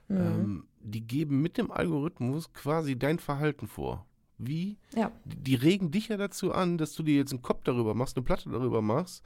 [0.08, 0.17] Mhm.
[0.17, 4.06] Ähm, die geben mit dem Algorithmus quasi dein Verhalten vor.
[4.38, 4.78] Wie?
[4.95, 8.17] Ja, Die regen dich ja dazu an, dass du dir jetzt einen Kopf darüber machst,
[8.17, 9.23] eine Platte darüber machst.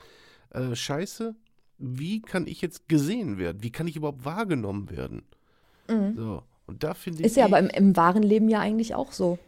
[0.51, 1.35] Äh, scheiße,
[1.79, 3.63] wie kann ich jetzt gesehen werden?
[3.63, 5.23] Wie kann ich überhaupt wahrgenommen werden?
[6.15, 7.21] So, und da finde ich.
[7.21, 7.25] Mhm.
[7.25, 9.39] ist ja aber im, im wahren Leben ja eigentlich auch so.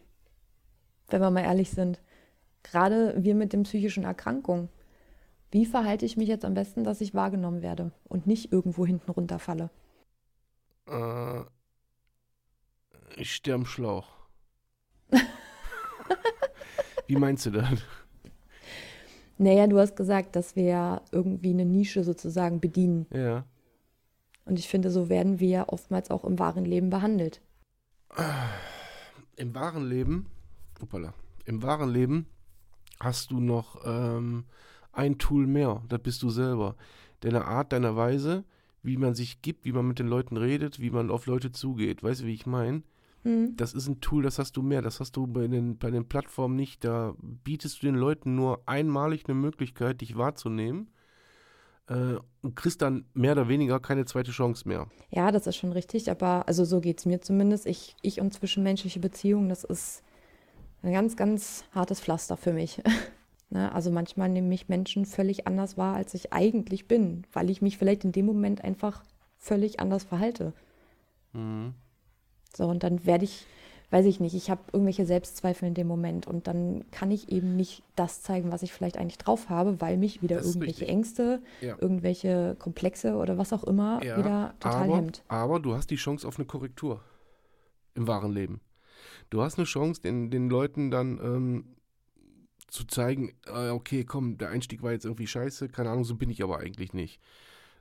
[1.10, 2.00] Wenn wir mal ehrlich sind.
[2.64, 4.70] Gerade wir mit den psychischen Erkrankungen.
[5.52, 9.12] Wie verhalte ich mich jetzt am besten, dass ich wahrgenommen werde und nicht irgendwo hinten
[9.12, 9.70] runterfalle?
[10.88, 11.42] Äh,
[13.18, 14.08] ich stehe am Schlauch.
[17.08, 17.68] Wie meinst du das?
[19.42, 23.08] Naja, du hast gesagt, dass wir irgendwie eine Nische sozusagen bedienen.
[23.12, 23.44] Ja.
[24.46, 27.42] Und ich finde, so werden wir ja oftmals auch im wahren Leben behandelt.
[29.38, 30.28] Im wahren Leben,
[30.80, 32.28] hoppala, im wahren Leben
[33.00, 34.46] hast du noch ähm,
[34.92, 35.82] ein Tool mehr.
[35.90, 36.76] Das bist du selber.
[37.22, 38.44] Deine Art, deine Weise,
[38.84, 42.04] wie man sich gibt, wie man mit den Leuten redet, wie man auf Leute zugeht.
[42.04, 42.84] Weißt du, wie ich meine?
[43.56, 44.82] Das ist ein Tool, das hast du mehr.
[44.82, 46.84] Das hast du bei den, bei den Plattformen nicht.
[46.84, 50.90] Da bietest du den Leuten nur einmalig eine Möglichkeit, dich wahrzunehmen.
[51.88, 54.88] Äh, und kriegst dann mehr oder weniger keine zweite Chance mehr.
[55.10, 57.68] Ja, das ist schon richtig, aber also so geht es mir zumindest.
[57.68, 60.04] Ich, ich und zwischenmenschliche Beziehungen, das ist
[60.82, 62.82] ein ganz, ganz hartes Pflaster für mich.
[63.50, 63.72] ne?
[63.74, 67.78] Also manchmal nehme mich Menschen völlig anders wahr, als ich eigentlich bin, weil ich mich
[67.78, 69.04] vielleicht in dem Moment einfach
[69.38, 70.54] völlig anders verhalte.
[72.56, 73.46] So, und dann werde ich,
[73.92, 77.56] weiß ich nicht, ich habe irgendwelche Selbstzweifel in dem Moment und dann kann ich eben
[77.56, 80.90] nicht das zeigen, was ich vielleicht eigentlich drauf habe, weil mich wieder irgendwelche richtig.
[80.90, 81.76] Ängste, Ja.
[81.80, 85.24] irgendwelche Komplexe oder was auch immer Ja, wieder total aber, hemmt.
[85.28, 87.02] Aber du hast die Chance auf eine Korrektur
[87.96, 88.62] im wahren Leben.
[89.30, 91.66] Du hast eine Chance, den, den Leuten dann ähm,
[92.68, 96.30] zu zeigen, äh, okay, komm, der Einstieg war jetzt irgendwie scheiße, keine Ahnung, so bin
[96.30, 97.20] ich aber eigentlich nicht.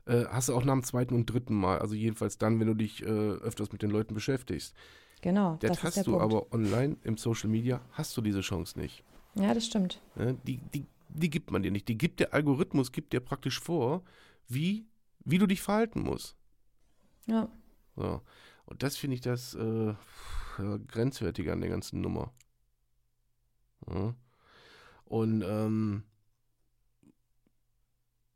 [0.05, 2.73] Äh, hast du auch nach dem zweiten und dritten Mal, also jedenfalls dann, wenn du
[2.73, 4.75] dich äh, öfters mit den Leuten beschäftigst.
[5.21, 6.23] Genau, Das, das hast du Punkt.
[6.23, 9.03] aber online im Social Media, hast du diese Chance nicht.
[9.35, 10.01] Ja, das stimmt.
[10.15, 10.37] Ne?
[10.47, 11.87] Die, die, die gibt man dir nicht.
[11.87, 14.03] Die gibt der Algorithmus, gibt dir praktisch vor,
[14.47, 14.87] wie,
[15.23, 16.35] wie du dich verhalten musst.
[17.27, 17.47] Ja.
[17.95, 18.21] So.
[18.65, 19.93] Und das finde ich das äh,
[20.57, 22.33] ja, Grenzwertige an der ganzen Nummer.
[23.87, 24.15] Ja.
[25.05, 26.03] Und ähm,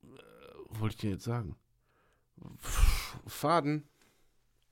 [0.04, 0.08] äh,
[0.80, 1.56] wollte ich dir jetzt sagen?
[3.28, 3.88] Faden.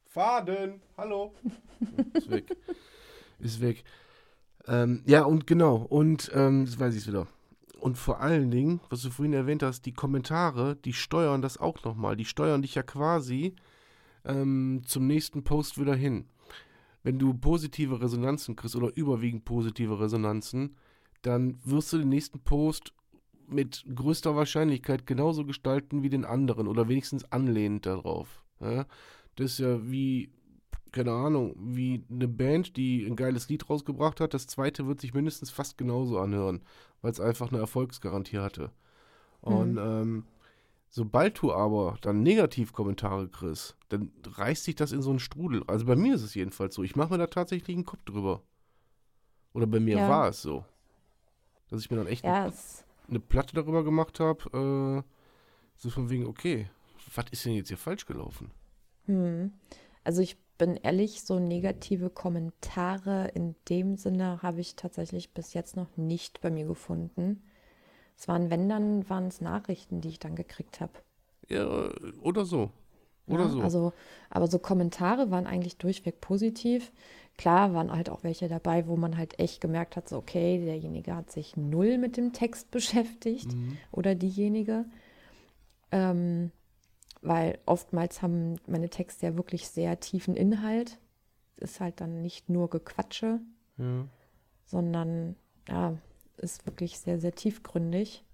[0.05, 0.81] Faden.
[0.97, 1.33] Hallo.
[2.13, 2.55] Ist weg.
[3.39, 3.83] Ist weg.
[4.67, 5.77] Ähm, ja, und genau.
[5.77, 7.27] Und ähm, jetzt weiß ich es wieder.
[7.79, 11.83] Und vor allen Dingen, was du vorhin erwähnt hast, die Kommentare, die steuern das auch
[11.83, 12.15] nochmal.
[12.15, 13.55] Die steuern dich ja quasi
[14.23, 16.25] ähm, zum nächsten Post wieder hin.
[17.03, 20.77] Wenn du positive Resonanzen kriegst oder überwiegend positive Resonanzen,
[21.23, 22.93] dann wirst du den nächsten Post
[23.47, 28.43] mit größter Wahrscheinlichkeit genauso gestalten wie den anderen oder wenigstens anlehnend darauf.
[28.59, 28.85] Ja?
[29.35, 30.29] Das ist ja wie,
[30.91, 34.33] keine Ahnung, wie eine Band, die ein geiles Lied rausgebracht hat.
[34.33, 36.61] Das zweite wird sich mindestens fast genauso anhören,
[37.01, 38.71] weil es einfach eine Erfolgsgarantie hatte.
[39.41, 40.25] Und ähm,
[40.89, 45.63] sobald du aber dann Negativkommentare kriegst, dann reißt sich das in so einen Strudel.
[45.67, 46.83] Also bei mir ist es jedenfalls so.
[46.83, 48.41] Ich mache mir da tatsächlich einen Kopf drüber.
[49.53, 50.07] Oder bei mir Ja.
[50.07, 50.63] war es so.
[51.69, 55.03] Dass ich mir dann echt Ja, es, eine Platte darüber gemacht habe.
[55.03, 55.09] Äh,
[55.77, 56.69] so von wegen, okay,
[57.15, 58.51] was ist denn jetzt hier falsch gelaufen?
[60.03, 65.75] also ich bin ehrlich, so negative Kommentare in dem Sinne habe ich tatsächlich bis jetzt
[65.75, 67.43] noch nicht bei mir gefunden.
[68.17, 70.93] Es waren, wenn dann, waren es Nachrichten, die ich dann gekriegt habe.
[71.49, 71.89] Ja,
[72.21, 72.71] oder so.
[73.27, 73.61] Oder ja, so.
[73.61, 73.93] Also,
[74.29, 76.91] aber so Kommentare waren eigentlich durchweg positiv.
[77.37, 81.15] Klar waren halt auch welche dabei, wo man halt echt gemerkt hat, so okay, derjenige
[81.15, 83.77] hat sich null mit dem Text beschäftigt Mhm.
[83.91, 84.85] oder diejenige.
[85.91, 86.51] Ähm,
[87.21, 90.99] weil oftmals haben meine Texte ja wirklich sehr tiefen Inhalt.
[91.57, 93.39] Ist halt dann nicht nur Gequatsche,
[93.77, 94.05] Ja.
[94.65, 95.35] sondern
[95.69, 95.97] ja,
[96.37, 98.25] ist wirklich sehr, sehr tiefgründig.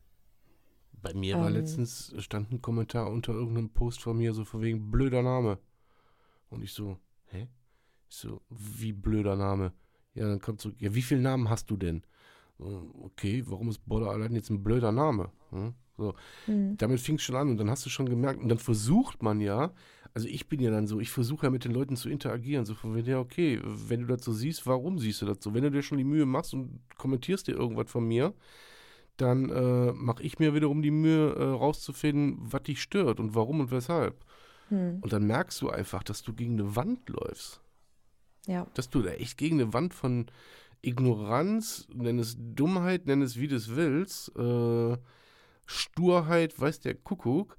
[1.01, 1.53] Bei mir war Ähm.
[1.53, 5.59] letztens, stand ein Kommentar unter irgendeinem Post von mir, so von wegen blöder Name.
[6.49, 7.47] Und ich so, hä?
[8.09, 9.73] Ich so, wie blöder Name?
[10.13, 12.03] Ja, dann kommt so, ja, wie viele Namen hast du denn?
[12.57, 15.31] Okay, warum ist Borderline jetzt ein blöder Name?
[15.51, 15.73] Hm?
[15.97, 16.75] So, Hm.
[16.77, 19.39] damit fing es schon an und dann hast du schon gemerkt, und dann versucht man
[19.41, 19.73] ja,
[20.13, 22.73] also ich bin ja dann so, ich versuche ja mit den Leuten zu interagieren, so
[22.73, 25.53] von wegen, ja, okay, wenn du das so siehst, warum siehst du das so?
[25.53, 28.33] Wenn du dir schon die Mühe machst und kommentierst dir irgendwas von mir,
[29.21, 33.59] dann äh, mache ich mir wiederum die Mühe, äh, rauszufinden, was dich stört und warum
[33.59, 34.23] und weshalb.
[34.69, 34.99] Hm.
[35.01, 37.61] Und dann merkst du einfach, dass du gegen eine Wand läufst.
[38.45, 40.27] Ja, Dass du da echt gegen eine Wand von
[40.81, 44.97] Ignoranz, nenn es Dummheit, nenn es wie du es willst, äh,
[45.65, 47.57] Sturheit, weiß der Kuckuck.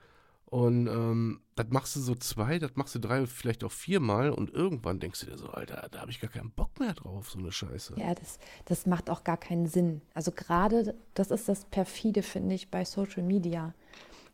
[0.50, 4.50] Und ähm, das machst du so zwei, das machst du drei, vielleicht auch viermal und
[4.52, 7.38] irgendwann denkst du dir so, Alter, da habe ich gar keinen Bock mehr drauf, so
[7.38, 7.94] eine Scheiße.
[7.96, 10.00] Ja, das, das macht auch gar keinen Sinn.
[10.12, 13.74] Also gerade, das ist das perfide, finde ich, bei Social Media.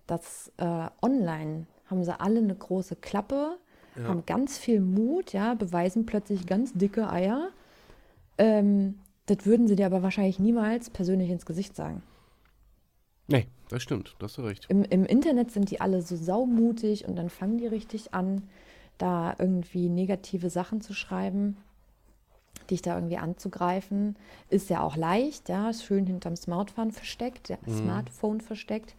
[0.07, 3.59] Das äh, online haben sie alle eine große Klappe,
[3.97, 4.05] Ja.
[4.05, 7.51] haben ganz viel Mut, ja, beweisen plötzlich ganz dicke Eier.
[8.39, 12.03] Ähm, das würden sie dir aber wahrscheinlich niemals persönlich ins Gesicht sagen.
[13.27, 14.67] Nee, das stimmt, da hast du recht.
[14.69, 18.43] Im, Im Internet sind die alle so saumutig und dann fangen die richtig an,
[18.99, 21.57] da irgendwie negative Sachen zu schreiben,
[22.71, 24.17] dich da irgendwie anzugreifen.
[24.49, 28.95] Ist ja auch leicht, ja, ist schön hinterm Smartphone versteckt, ja, Smartphone versteckt.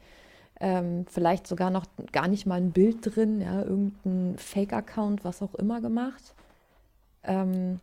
[0.59, 5.53] Ähm, vielleicht sogar noch gar nicht mal ein Bild drin, ja, irgendein Fake-Account, was auch
[5.55, 6.33] immer gemacht.
[7.23, 7.79] Ähm,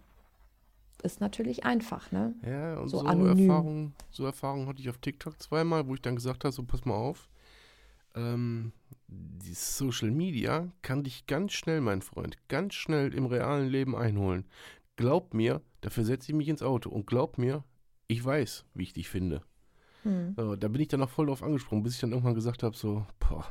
[1.04, 2.34] ist natürlich einfach, ne?
[2.44, 3.06] Ja, und So so.
[3.06, 6.84] Erfahrungen, so Erfahrungen hatte ich auf TikTok zweimal, wo ich dann gesagt habe, so pass
[6.84, 7.28] mal auf,
[8.14, 8.72] ähm,
[9.06, 14.44] die Social Media kann dich ganz schnell, mein Freund, ganz schnell im realen Leben einholen.
[14.96, 17.64] Glaub mir, dafür setze ich mich ins Auto und glaub mir,
[18.06, 19.42] ich weiß, wie ich dich finde.
[20.02, 20.34] Hm.
[20.36, 22.76] So, da bin ich dann auch voll drauf angesprungen, bis ich dann irgendwann gesagt habe,
[22.76, 23.46] so, boah,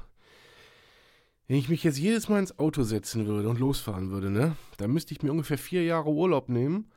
[1.47, 4.91] wenn ich mich jetzt jedes Mal ins Auto setzen würde und losfahren würde, ne, dann
[4.91, 6.89] müsste ich mir ungefähr vier Jahre Urlaub nehmen,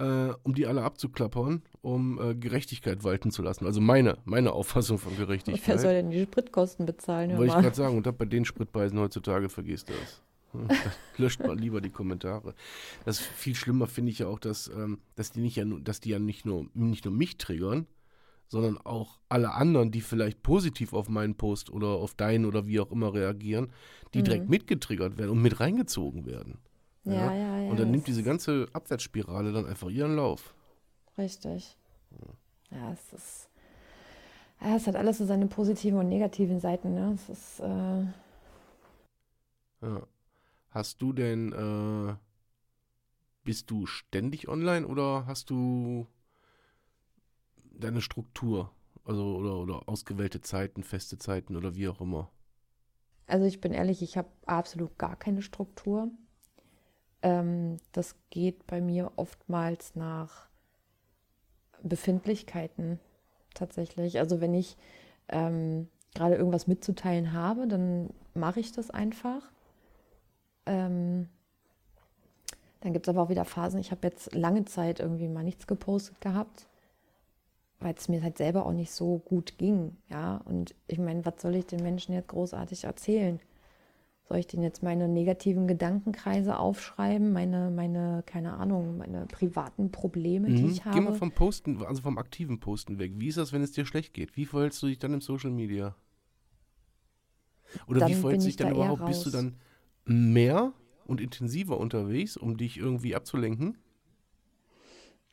[0.00, 3.66] äh, um die alle abzuklappern, um äh, Gerechtigkeit walten zu lassen.
[3.66, 5.80] Also meine, meine Auffassung von Wer Gerechtigkeit.
[5.80, 7.36] soll denn die Spritkosten bezahlen?
[7.36, 10.22] Wollte ich gerade sagen, und bei den Spritpreisen heutzutage vergisst du das.
[10.52, 10.74] Da
[11.16, 12.54] Löscht mal lieber die Kommentare.
[13.04, 16.10] Das viel schlimmer finde ich ja auch, dass, ähm, dass die nicht ja dass die
[16.10, 17.86] ja nicht nur, nicht nur mich triggern,
[18.48, 22.80] sondern auch alle anderen, die vielleicht positiv auf meinen Post oder auf deinen oder wie
[22.80, 23.70] auch immer reagieren,
[24.12, 26.58] die direkt mitgetriggert werden und mit reingezogen werden.
[27.04, 27.70] Ja, ja, ja.
[27.70, 30.54] und dann nimmt diese ganze Abwärtsspirale dann einfach ihren Lauf.
[31.18, 31.76] Richtig.
[32.70, 33.48] Ja, es ist.
[34.60, 36.94] Ja, es hat alles so seine positiven und negativen Seiten.
[36.94, 37.12] Ne?
[37.14, 37.60] Es ist.
[37.60, 38.04] Äh,
[39.82, 40.06] Ja.
[40.70, 42.16] Hast du denn, äh,
[43.44, 46.06] bist du ständig online oder hast du
[47.72, 48.70] deine Struktur?
[49.04, 52.30] Also oder, oder ausgewählte Zeiten, feste Zeiten oder wie auch immer.
[53.26, 56.10] also, ich bin ehrlich, ich habe absolut gar keine Struktur.
[57.22, 60.48] Ähm, das geht bei mir oftmals nach
[61.82, 62.98] Befindlichkeiten
[63.54, 64.18] tatsächlich.
[64.18, 64.76] Also, wenn ich
[65.28, 69.50] ähm, gerade irgendwas mitzuteilen habe, dann mache ich das einfach.
[70.66, 71.28] Ähm,
[72.80, 73.80] dann gibt es aber auch wieder Phasen.
[73.80, 76.66] Ich habe jetzt lange Zeit irgendwie mal nichts gepostet gehabt,
[77.78, 79.96] weil es mir halt selber auch nicht so gut ging.
[80.08, 83.40] Ja, und ich meine, was soll ich den Menschen jetzt großartig erzählen?
[84.30, 90.52] Soll ich denen jetzt meine negativen Gedankenkreise aufschreiben, meine, meine, keine Ahnung, meine privaten Probleme,
[90.52, 90.66] die Mhm.
[90.66, 91.18] ich Geh mal habe?
[91.18, 93.14] vom Posten, also vom aktiven Posten weg.
[93.16, 94.36] Wie ist das, wenn es dir schlecht geht?
[94.36, 95.96] Wie verhältst du dich dann im Social Media?
[97.86, 99.04] Oder Dann wie verhältst du dich ich da dann überhaupt?
[99.04, 99.56] Bist du dann
[100.04, 100.72] mehr
[101.06, 103.78] und intensiver unterwegs, um dich irgendwie abzulenken?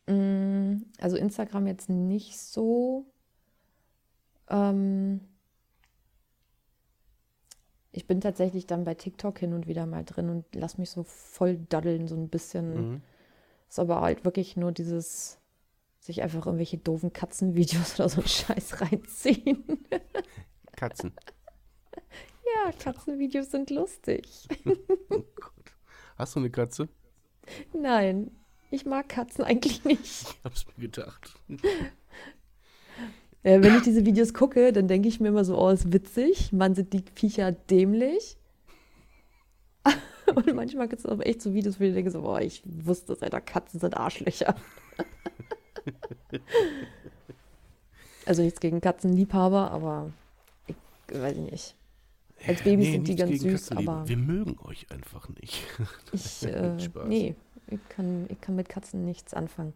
[0.08, 3.06] Mm, Also Instagram jetzt nicht so.
[4.50, 5.22] Ähm,
[7.98, 11.02] ich bin tatsächlich dann bei TikTok hin und wieder mal drin und lass mich so
[11.02, 12.92] voll daddeln, so ein bisschen.
[12.92, 13.02] Mhm.
[13.68, 15.40] Ist aber halt wirklich nur dieses,
[16.00, 19.88] sich einfach irgendwelche doofen Katzenvideos oder so einen Scheiß reinziehen.
[20.76, 21.12] Katzen.
[21.96, 24.48] Ja, Katzenvideos sind lustig.
[25.10, 25.54] Oh Gott.
[26.18, 26.90] Hast du eine Katze?
[27.74, 28.30] Nein,
[28.70, 30.04] ich mag Katzen eigentlich nicht.
[30.04, 31.34] Ich hab's mir gedacht.
[33.48, 36.52] Äh, wenn ich diese Videos gucke, dann denke ich mir immer so, oh, ist witzig.
[36.52, 38.36] Mann, sind die Viecher dämlich.
[40.36, 43.14] Und manchmal gibt es auch echt so Videos, wo ich denke so, boah, ich wusste
[43.14, 44.54] es, Alter, Katzen sind Arschlöcher.
[48.26, 50.12] also nichts gegen Katzenliebhaber, aber
[50.68, 50.76] ich
[51.18, 51.76] weiß ich nicht.
[52.46, 55.64] Als Babys Nee, sind die ganz süß, aber Wir mögen euch einfach nicht.
[56.12, 57.08] ich, äh, Spaß.
[57.08, 57.34] nee,
[57.68, 59.72] ich kann, ich kann mit Katzen nichts anfangen.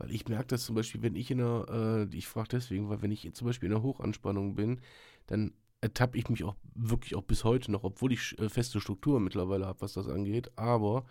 [0.00, 3.02] Weil ich merke das zum Beispiel, wenn ich in einer, äh, ich frage deswegen, weil
[3.02, 4.80] wenn ich zum Beispiel in einer Hochanspannung bin,
[5.26, 9.22] dann ertappe ich mich auch wirklich auch bis heute noch, obwohl ich äh, feste Strukturen
[9.22, 10.50] mittlerweile habe, was das angeht.
[10.56, 11.04] Aber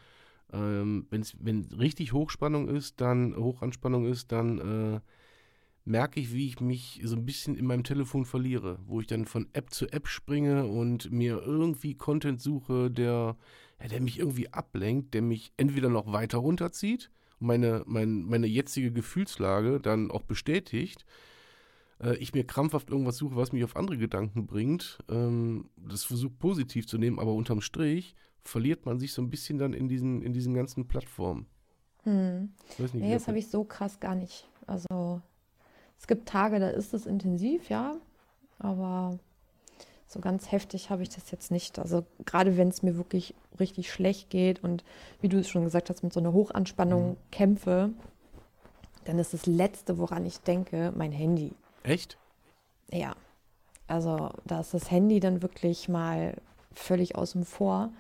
[0.52, 5.00] ähm, wenn's, wenn richtig Hochspannung ist, dann Hochanspannung ist, dann äh,
[5.86, 9.26] merke ich, wie ich mich so ein bisschen in meinem Telefon verliere, wo ich dann
[9.26, 13.38] von App zu App springe und mir irgendwie Content suche, der,
[13.92, 19.80] der mich irgendwie ablenkt, der mich entweder noch weiter runterzieht meine, mein, meine jetzige Gefühlslage
[19.80, 21.06] dann auch bestätigt,
[22.02, 26.40] äh, ich mir krampfhaft irgendwas suche, was mich auf andere Gedanken bringt, ähm, das versucht
[26.40, 30.22] positiv zu nehmen, aber unterm Strich verliert man sich so ein bisschen dann in diesen,
[30.22, 31.46] in diesen ganzen Plattformen.
[32.04, 32.54] Hm.
[32.78, 34.48] Nicht, Nee, das habe ich so krass gar nicht.
[34.66, 35.22] Also
[35.98, 37.96] es gibt Tage, da ist es intensiv, ja,
[38.58, 39.20] aber
[40.10, 41.78] so ganz heftig habe ich das jetzt nicht.
[41.78, 44.84] Also gerade wenn es mir wirklich richtig schlecht geht und
[45.22, 47.92] wie du es schon gesagt hast, mit so einer Hochanspannung kämpfe,
[49.06, 51.54] dann ist das Letzte, woran ich denke, mein Handy.
[51.84, 52.18] Echt?
[52.92, 53.16] Ja,
[53.88, 56.36] also da ist das Handy dann wirklich mal
[56.74, 57.92] völlig außen vor,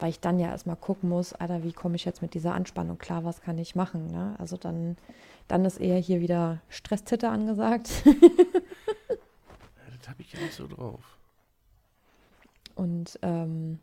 [0.00, 2.98] weil ich dann ja erstmal gucken muss, Alter, wie komme ich jetzt mit dieser Anspannung
[2.98, 4.08] klar, was kann ich machen?
[4.08, 4.34] Ne?
[4.38, 4.96] Also dann,
[5.46, 7.88] dann ist eher hier wieder Stresstitter angesagt.
[9.98, 11.00] Das habe ich ja nicht so drauf.
[12.76, 13.80] Und ähm,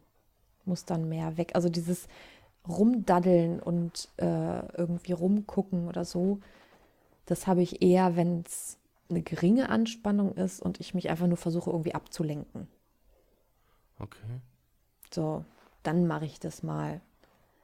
[0.65, 1.51] muss dann mehr weg.
[1.55, 2.07] Also dieses
[2.67, 6.39] Rumdaddeln und äh, irgendwie rumgucken oder so,
[7.25, 8.77] das habe ich eher, wenn es
[9.09, 12.67] eine geringe Anspannung ist und ich mich einfach nur versuche, irgendwie abzulenken.
[13.99, 14.41] Okay.
[15.11, 15.43] So,
[15.83, 17.01] dann mache ich das mal.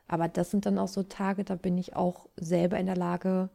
[0.07, 3.49] Aber das sind dann auch so Tage, da bin ich auch selber in der Lage,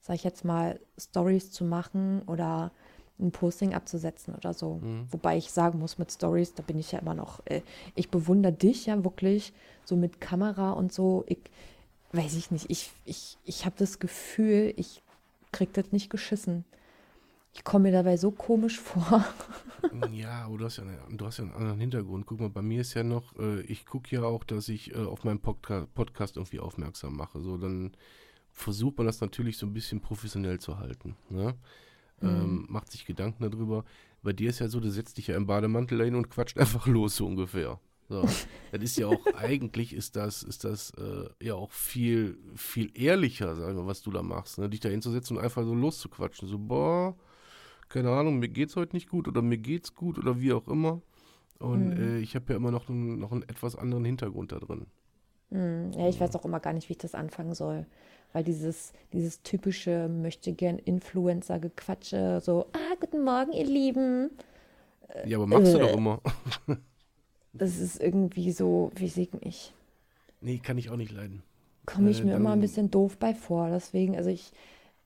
[0.00, 2.72] sag ich jetzt mal, Stories zu machen oder
[3.18, 4.80] ein Posting abzusetzen oder so.
[5.10, 7.62] Wobei ich sagen muss, mit Stories, da bin ich ja immer noch, äh,
[7.94, 9.52] ich bewundere dich ja wirklich
[9.84, 11.24] so mit Kamera und so.
[11.28, 11.38] Ich
[12.12, 15.02] weiß ich nicht, ich, ich, ich habe das Gefühl, ich
[15.52, 16.64] krieg das nicht geschissen.
[17.52, 19.24] Ich komme mir dabei so komisch vor.
[20.10, 22.26] Ja, aber du hast ja, eine, du hast ja einen anderen Hintergrund.
[22.26, 24.98] Guck mal, bei mir ist ja noch, äh, ich gucke ja auch, dass ich äh,
[24.98, 27.40] auf meinen Podca Podcast irgendwie aufmerksam mache.
[27.40, 27.92] So, dann
[28.50, 31.16] versucht man das natürlich so ein bisschen professionell zu halten.
[31.28, 31.54] Ne?
[32.22, 33.84] Ähm, macht sich Gedanken darüber.
[34.22, 36.86] Bei dir ist ja so, du setzt dich ja im Bademantel dahin und quatscht einfach
[36.86, 37.78] los, so ungefähr.
[38.08, 38.22] So.
[38.22, 43.54] das ist ja auch, eigentlich ist das, ist das äh, ja auch viel, viel ehrlicher,
[43.56, 44.58] sagen wir, was du da machst.
[44.58, 44.68] Ne?
[44.68, 46.48] Dich da hinzusetzen und einfach so loszuquatschen.
[46.48, 47.16] So, boah,
[47.88, 51.00] keine Ahnung, mir geht's heute nicht gut oder mir geht's gut oder wie auch immer.
[51.58, 54.86] Und äh, ich habe ja immer noch einen, noch einen etwas anderen Hintergrund da drin.
[55.50, 57.86] Hm, Ja, ich weiß auch immer gar nicht, wie ich das anfangen soll.
[58.34, 64.30] Weil dieses, dieses typische möchte gern Influencer-Gequatsche, so, ah, guten Morgen, ihr Lieben.
[65.24, 65.80] Ja, aber machst du äh.
[65.80, 66.20] doch immer.
[67.56, 69.74] Das ist irgendwie so, wie ich nicht.
[70.40, 71.44] nee, kann ich auch nicht leiden.
[71.86, 73.70] Komme ich Äh, mir immer ein bisschen doof bei vor.
[73.70, 74.50] Deswegen, also ich,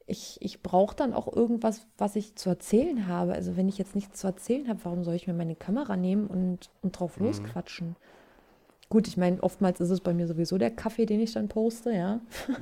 [0.06, 3.34] ich, ich brauche dann auch irgendwas, was ich zu erzählen habe.
[3.34, 6.26] Also wenn ich jetzt nichts zu erzählen habe, warum soll ich mir meine Kamera nehmen
[6.26, 7.96] und, und drauf losquatschen?
[8.88, 11.92] Gut, ich meine, oftmals ist es bei mir sowieso der Kaffee, den ich dann poste,
[11.92, 12.20] ja.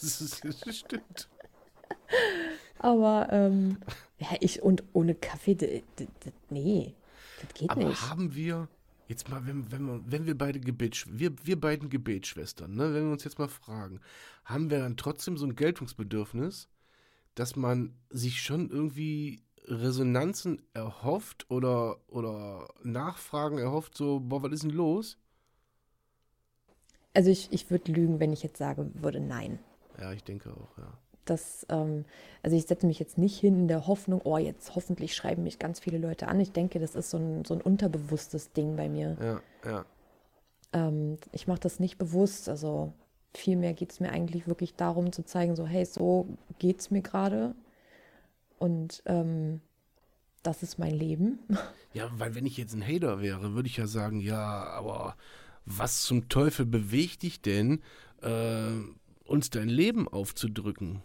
[0.00, 1.28] Das, ist, das stimmt.
[2.78, 3.76] Aber ähm,
[4.18, 5.84] ja, ich und ohne Kaffee,
[6.50, 6.94] nee,
[7.40, 8.10] das geht Aber nicht.
[8.10, 8.68] haben wir,
[9.06, 13.04] jetzt mal, wenn, wenn, wir, wenn wir beide Gebet, wir, wir beiden Gebetschwestern, ne, wenn
[13.04, 14.00] wir uns jetzt mal fragen,
[14.44, 16.68] haben wir dann trotzdem so ein Geltungsbedürfnis,
[17.36, 24.64] dass man sich schon irgendwie Resonanzen erhofft oder, oder Nachfragen erhofft, so, boah, was ist
[24.64, 25.18] denn los?
[27.14, 29.58] Also ich, ich würde lügen, wenn ich jetzt sagen würde, nein.
[30.00, 30.92] Ja, ich denke auch, ja.
[31.24, 32.04] Das, ähm,
[32.42, 35.60] also ich setze mich jetzt nicht hin in der Hoffnung, oh, jetzt hoffentlich schreiben mich
[35.60, 36.40] ganz viele Leute an.
[36.40, 39.16] Ich denke, das ist so ein, so ein unterbewusstes Ding bei mir.
[39.20, 39.40] Ja,
[39.70, 39.84] ja.
[40.72, 42.48] Ähm, ich mache das nicht bewusst.
[42.48, 42.92] Also
[43.34, 46.26] vielmehr geht es mir eigentlich wirklich darum zu zeigen, so, hey, so
[46.58, 47.54] geht's mir gerade.
[48.58, 49.60] Und ähm,
[50.42, 51.38] das ist mein Leben.
[51.94, 55.14] Ja, weil wenn ich jetzt ein Hater wäre, würde ich ja sagen, ja, aber
[55.64, 57.82] was zum Teufel bewegt dich denn,
[58.22, 58.70] äh,
[59.24, 61.02] uns dein Leben aufzudrücken?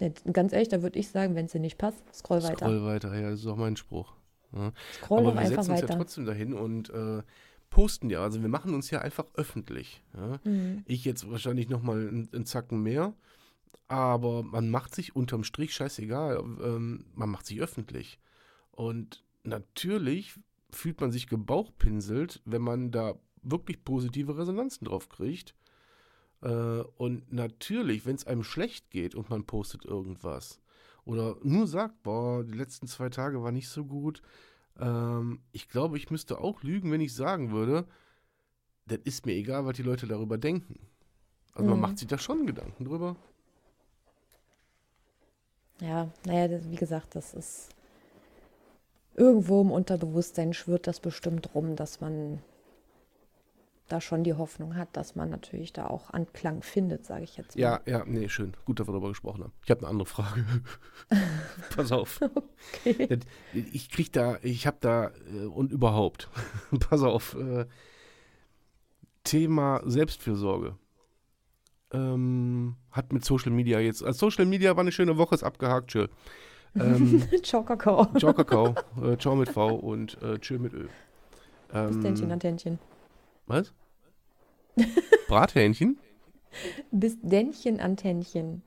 [0.00, 2.66] Ja, Ganz ehrlich, da würde ich sagen, wenn es dir nicht passt, scroll weiter.
[2.66, 4.12] Scroll weiter, ja, das ist auch mein Spruch.
[4.52, 4.72] Ja.
[4.94, 5.96] Scroll aber wir setzen uns ja weiter.
[5.96, 7.22] trotzdem dahin und äh,
[7.70, 10.02] posten ja, also wir machen uns ja einfach öffentlich.
[10.14, 10.40] Ja.
[10.44, 10.82] Mhm.
[10.86, 13.14] Ich jetzt wahrscheinlich nochmal einen, einen Zacken mehr,
[13.88, 18.18] aber man macht sich unterm Strich scheißegal, ähm, man macht sich öffentlich.
[18.70, 20.34] Und natürlich
[20.70, 25.54] fühlt man sich gebauchpinselt, wenn man da wirklich positive Resonanzen drauf kriegt.
[26.42, 26.48] Äh,
[26.96, 30.60] und natürlich, wenn es einem schlecht geht und man postet irgendwas
[31.04, 34.22] oder nur sagt, boah, die letzten zwei Tage war nicht so gut,
[34.78, 37.86] ähm, ich glaube, ich müsste auch lügen, wenn ich sagen würde,
[38.86, 40.78] das ist mir egal, was die Leute darüber denken.
[41.54, 41.80] Also man Mhm.
[41.80, 43.16] macht sich da schon Gedanken drüber.
[45.80, 47.68] Ja, naja, wie gesagt, das ist
[49.16, 52.40] irgendwo im Unterbewusstsein schwirrt das bestimmt rum, dass man
[53.88, 57.56] da schon die Hoffnung hat, dass man natürlich da auch Anklang findet, sage ich jetzt
[57.56, 57.62] mal.
[57.62, 58.54] Ja, ja, nee, schön.
[58.64, 59.52] Gut, dass wir darüber gesprochen haben.
[59.64, 60.44] Ich habe eine andere Frage.
[61.76, 62.20] Pass auf.
[62.84, 63.20] Okay.
[63.52, 66.28] Ich krieg da, ich habe da äh, und überhaupt.
[66.80, 67.36] Pass auf.
[67.36, 67.66] Äh,
[69.22, 70.76] Thema Selbstfürsorge.
[71.92, 74.02] Ähm, hat mit Social Media jetzt.
[74.02, 76.08] Also Social Media war eine schöne Woche, ist abgehakt, chill.
[76.78, 78.06] Ähm, Ciao, Kakao.
[78.18, 80.88] ciao Kakao, äh, ciao mit V und äh, chill mit Ö.
[81.72, 82.78] Ähm, an Tändchen.
[83.46, 83.72] was?
[85.28, 85.98] Brathähnchen?
[86.90, 88.62] Bis Dännchen an Tändchen.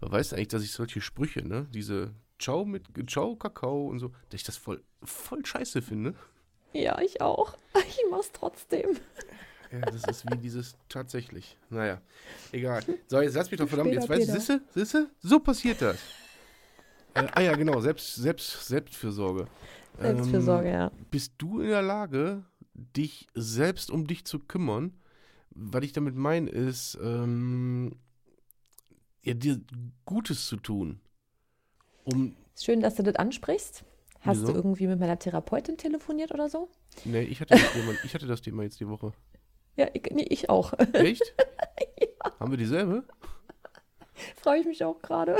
[0.00, 4.08] Man weiß eigentlich, dass ich solche Sprüche, ne, diese Ciao mit Ciao Kakao und so,
[4.30, 6.14] dass ich das voll, voll scheiße finde.
[6.72, 7.54] Ja, ich auch.
[7.88, 8.96] Ich mach's trotzdem.
[9.70, 11.56] Ja, das ist wie dieses tatsächlich.
[11.70, 12.00] Naja,
[12.50, 12.82] egal.
[13.06, 15.98] So, jetzt lass mich doch verdammt, jetzt Später, weißt du, siehste, siehste, so passiert das.
[17.14, 19.46] Äh, ah ja, genau, Selbst, Selbst, Selbstfürsorge.
[19.98, 20.92] Selbstfürsorge, Ähm, ja.
[21.10, 22.44] Bist du in der Lage,
[22.74, 24.92] dich selbst um dich zu kümmern?
[25.50, 27.96] Was ich damit meine, ist, ähm,
[29.22, 29.60] ja, dir
[30.06, 31.00] Gutes zu tun.
[32.04, 33.84] Um, schön, dass du das ansprichst.
[34.20, 34.52] Hast Wieso?
[34.52, 36.70] du irgendwie mit meiner Therapeutin telefoniert oder so?
[37.04, 39.12] ne, ich hatte, das Thema, ich hatte das Thema jetzt die Woche.
[39.76, 40.72] Ja, ich, nee, ich auch.
[40.92, 41.34] Echt?
[42.38, 43.04] Haben wir dieselbe?
[44.36, 45.36] Freue ich mich auch gerade.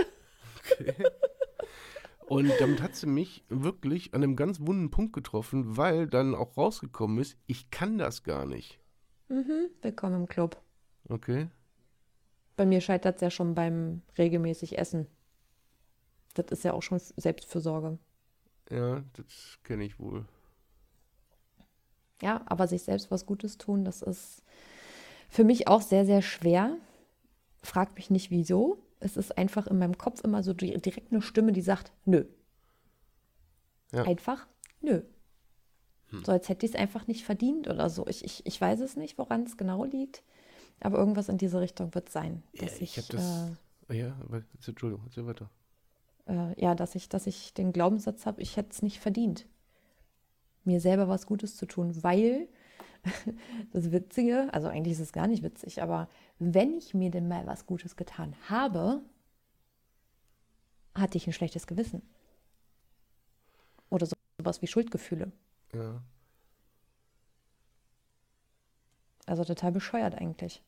[2.32, 6.56] Und damit hat sie mich wirklich an einem ganz wunden Punkt getroffen, weil dann auch
[6.56, 8.80] rausgekommen ist, ich kann das gar nicht.
[9.28, 10.58] Mhm, willkommen im Club.
[11.10, 11.50] Okay?
[12.56, 15.08] Bei mir scheitert es ja schon beim regelmäßig Essen.
[16.32, 17.98] Das ist ja auch schon Selbstfürsorge.
[18.70, 20.24] Ja, das kenne ich wohl.
[22.22, 24.42] Ja, aber sich selbst was Gutes tun, das ist
[25.28, 26.78] für mich auch sehr, sehr schwer.
[27.62, 28.78] Fragt mich nicht wieso.
[29.02, 32.24] Es ist einfach in meinem Kopf immer so di- direkt eine Stimme, die sagt, nö.
[33.92, 34.02] Ja.
[34.04, 34.46] Einfach,
[34.80, 35.02] nö.
[36.24, 38.06] So als hätte ich es einfach nicht verdient oder so.
[38.06, 40.22] Ich, ich, ich weiß es nicht, woran es genau liegt.
[40.80, 42.42] Aber irgendwas in diese Richtung wird sein.
[42.52, 43.52] Ja, Dass ich ich, habe das.
[43.88, 45.50] Ah ja, aber Entschuldigung, erzähl weiter.
[46.26, 49.46] äh, ja, dass ich, dass ich den Glaubenssatz habe, ich hätte es nicht verdient,
[50.64, 52.48] mir selber was Gutes zu tun, weil
[53.72, 57.46] das Witzige, also eigentlich ist es gar nicht witzig, aber wenn ich mir denn mal
[57.46, 59.02] was Gutes getan habe,
[60.94, 62.02] hatte ich ein schlechtes Gewissen.
[63.90, 65.32] Oder so, sowas wie Schuldgefühle.
[65.74, 66.02] Ja.
[69.26, 70.62] Also total bescheuert eigentlich.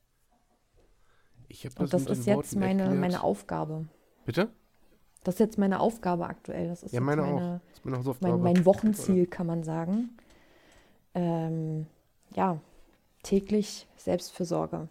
[1.48, 3.00] Ich habe das, Und das ist jetzt Worten meine, erklärt.
[3.00, 3.86] meine Aufgabe.
[4.24, 4.50] Bitte?
[5.22, 6.68] Das ist jetzt meine Aufgabe aktuell.
[6.68, 7.60] Das ist Ja, meine meine, auch.
[7.90, 10.16] Das ist meine mein, mein Wochenziel, kann man sagen.
[11.14, 11.86] Ähm,
[12.36, 12.60] ja,
[13.22, 14.88] täglich Selbstfürsorge.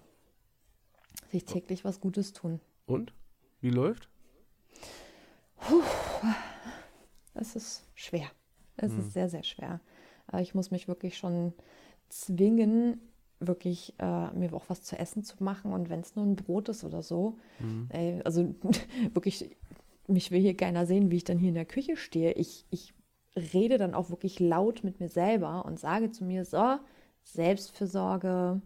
[1.29, 2.59] Sich täglich was Gutes tun.
[2.85, 3.13] Und?
[3.61, 4.09] Wie läuft?
[7.33, 8.27] Es ist schwer.
[8.77, 8.99] Es Hm.
[8.99, 9.79] ist sehr, sehr schwer.
[10.27, 11.53] Aber ich muss mich wirklich schon
[12.09, 13.01] zwingen,
[13.39, 15.73] wirklich äh, mir auch was zu essen zu machen.
[15.73, 17.87] Und wenn es nur ein Brot ist oder so, Mhm.
[17.89, 18.53] ey, also
[19.13, 19.55] wirklich,
[20.07, 22.33] mich will hier keiner sehen, wie ich dann hier in der Küche stehe.
[22.33, 22.93] Ich, ich
[23.35, 26.77] rede dann auch wirklich laut mit mir selber und sage zu mir, so,
[27.23, 28.61] Selbstfürsorge,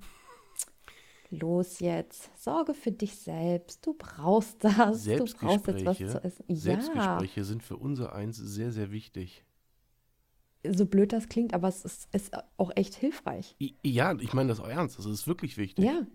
[1.29, 6.23] los jetzt, sorge für dich selbst, du brauchst das, du brauchst jetzt was zu Selbstgespräche,
[6.23, 6.43] essen.
[6.47, 9.43] Ja, Selbstgespräche sind für unser Eins sehr, sehr wichtig.
[10.67, 13.55] so blöd das klingt, aber es ist, ist auch echt hilfreich.
[13.83, 14.97] Ja, ich meine das auch ernst.
[14.97, 15.85] Das ist wirklich wichtig.
[15.85, 16.05] Ja.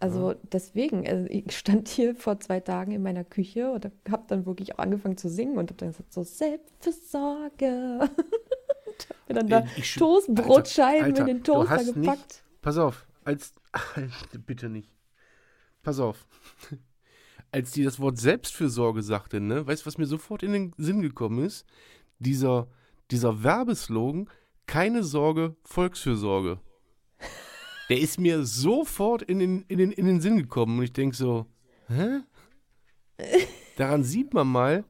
[0.00, 4.46] Also deswegen, also ich stand hier vor zwei Tagen in meiner Küche und habe dann
[4.46, 8.08] wirklich auch angefangen zu singen und habe dann gesagt, so Selbstversorge.
[9.28, 11.96] da Ey, ich Toastbrotscheiben Alter, in den Toaster gepackt.
[11.96, 13.54] Nicht, pass auf, als.
[13.72, 14.90] Alter, bitte nicht.
[15.82, 16.26] Pass auf.
[17.50, 21.00] Als die das Wort Selbstfürsorge sagte, ne, weißt du, was mir sofort in den Sinn
[21.00, 21.64] gekommen ist?
[22.18, 22.68] Dieser,
[23.10, 24.28] dieser Werbeslogan,
[24.66, 26.60] keine Sorge, Volksfürsorge.
[27.88, 31.16] Der ist mir sofort in den, in den, in den Sinn gekommen und ich denke
[31.16, 31.46] so,
[31.86, 32.20] hä?
[33.78, 34.84] Daran sieht man mal,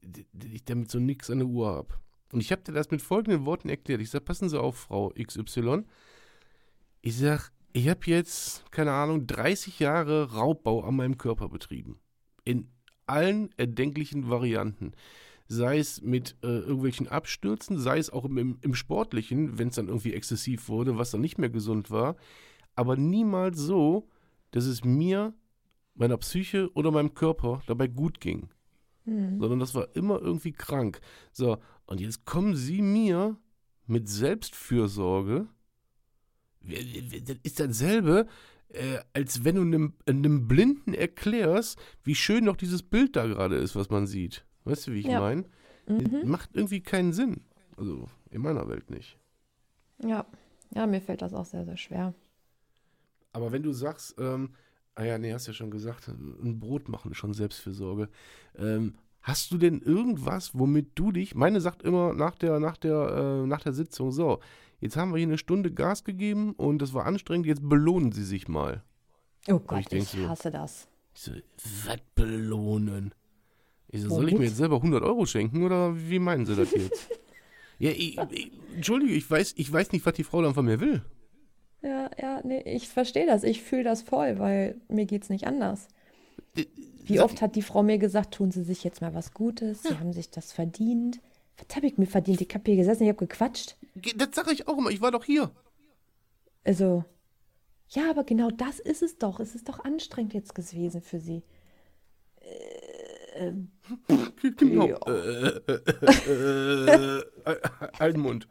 [0.00, 1.94] d- d- ich damit so nix an der Uhr habe.
[2.32, 4.00] Und ich habe dir das mit folgenden Worten erklärt.
[4.00, 5.84] Ich sage, passen Sie auf, Frau XY.
[7.00, 12.00] Ich sag, ich habe jetzt, keine Ahnung, 30 Jahre Raubbau an meinem Körper betrieben.
[12.44, 12.68] In
[13.06, 14.92] allen erdenklichen Varianten.
[15.50, 19.88] sei es mit äh, irgendwelchen Abstürzen, sei es auch im, im Sportlichen, wenn es dann
[19.88, 22.16] irgendwie exzessiv wurde, was dann nicht mehr gesund war,
[22.74, 24.08] aber niemals so,
[24.50, 25.32] dass es mir,
[25.94, 28.50] meiner Psyche oder meinem Körper dabei gut ging.
[29.04, 29.40] Hm.
[29.40, 31.00] Sondern das war immer irgendwie krank.
[31.32, 31.56] So,
[31.88, 33.36] und jetzt kommen sie mir
[33.86, 35.48] mit Selbstfürsorge.
[36.60, 38.26] Das ist dasselbe,
[38.68, 43.56] äh, als wenn du einem, einem Blinden erklärst, wie schön doch dieses Bild da gerade
[43.56, 44.44] ist, was man sieht.
[44.64, 45.20] Weißt du, wie ich Ja.
[45.20, 45.44] meine?
[45.86, 46.22] Mhm.
[46.28, 47.40] Macht irgendwie keinen Sinn.
[47.76, 49.18] Also in meiner Welt nicht.
[50.04, 50.26] Ja.
[50.74, 52.12] Ja, mir fällt das auch sehr, sehr schwer.
[53.32, 54.50] Aber wenn du sagst, ähm,
[54.94, 58.10] ah ja, nee, hast ja schon gesagt, ein Brot machen ist schon Selbstfürsorge.
[58.56, 58.96] Ähm,
[59.28, 63.46] hast du denn irgendwas, womit du dich, meine sagt immer nach der, nach der, äh,
[63.46, 64.40] nach der Sitzung, so,
[64.80, 68.24] jetzt haben wir hier eine Stunde Gas gegeben und das war anstrengend, jetzt belohnen sie
[68.24, 68.82] sich mal.
[69.48, 70.88] Oh Gott, ich ich, so- hasse das.
[71.14, 71.32] Ich so,
[71.86, 73.14] was belohnen?
[73.88, 76.72] Ich so, soll ich mir jetzt selber 100 Euro schenken oder wie meinen sie das
[76.72, 77.08] jetzt?
[77.78, 80.80] ja, ich, ich, Entschuldige, ich weiß, ich weiß nicht, was die Frau dann von mir
[80.80, 81.02] will.
[81.82, 83.44] Ja, ja, nee, ich verstehe das.
[83.44, 85.88] Ich fühle das voll, weil mir geht's nicht anders.
[87.08, 89.98] Wie oft hat die Frau mir gesagt, tun Sie sich jetzt mal was Gutes, Sie
[89.98, 91.20] haben sich das verdient.
[91.56, 92.40] Was habe ich mir verdient?
[92.40, 93.76] Ich habe hier gesessen, ich habe gequatscht.
[94.16, 95.50] Das sage ich auch immer, ich war doch hier.
[96.64, 97.04] Also,
[97.88, 99.40] ja, aber genau das ist es doch.
[99.40, 101.42] Es ist doch anstrengend jetzt gewesen für Sie.
[104.58, 104.86] Genau.
[105.06, 105.80] Äh, äh,
[106.28, 107.62] äh, äh,
[107.98, 108.48] Alten Mund.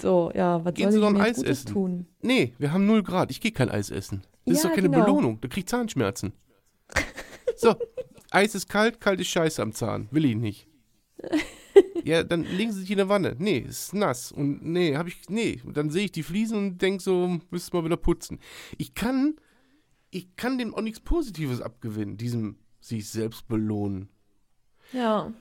[0.00, 1.72] So, ja, was Gehen soll Sie ich mir Eis jetzt Gutes essen.
[1.72, 2.06] tun?
[2.22, 3.30] Nee, wir haben 0 Grad.
[3.30, 4.22] Ich gehe kein Eis essen.
[4.44, 5.04] Das ist Ja, doch keine genau.
[5.04, 5.40] Belohnung.
[5.40, 6.32] Da krieg ich Zahnschmerzen.
[7.56, 7.74] So,
[8.30, 10.08] Eis ist kalt, kalt ist Scheiße am Zahn.
[10.10, 10.66] Will ich nicht.
[12.04, 13.36] Ja, dann legen Sie sich in der Wanne.
[13.38, 14.32] Nee, ist nass.
[14.32, 15.28] Und nee, hab ich.
[15.28, 15.60] Nee.
[15.64, 18.38] Und dann sehe ich die Fliesen und denk so, müsste mal wieder putzen.
[18.78, 19.36] Ich kann.
[20.10, 24.08] Ich kann dem auch nichts Positives abgewinnen, diesem sich selbst belohnen.
[24.92, 25.32] Ja,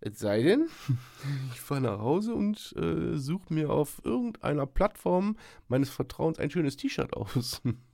[0.00, 0.68] Es sei denn,
[1.52, 5.36] ich fahre nach Hause und äh, suche mir auf irgendeiner Plattform
[5.66, 7.60] meines Vertrauens ein schönes T-Shirt aus.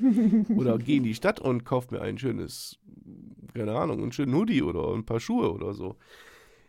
[0.56, 2.78] oder gehe in die Stadt und kaufe mir ein schönes,
[3.54, 5.96] keine Ahnung, einen schönen Hoodie oder ein paar Schuhe oder so.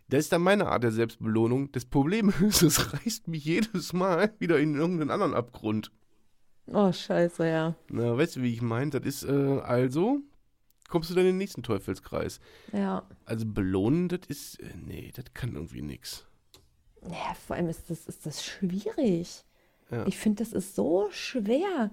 [0.09, 1.71] Das ist dann meine Art der Selbstbelohnung.
[1.71, 5.91] Das Problem ist, es reißt mich jedes Mal wieder in irgendeinen anderen Abgrund.
[6.67, 7.75] oh scheiße, ja.
[7.89, 8.91] Na, weißt du, wie ich meine?
[8.91, 10.21] Das ist äh, also,
[10.87, 12.39] kommst du dann in den nächsten Teufelskreis.
[12.71, 13.03] Ja.
[13.25, 16.25] Also belohnen, das ist, äh, nee, das kann irgendwie nix.
[17.03, 19.43] Ja, vor allem ist das, ist das schwierig.
[19.91, 20.05] Ja.
[20.07, 21.91] Ich finde, das ist so schwer.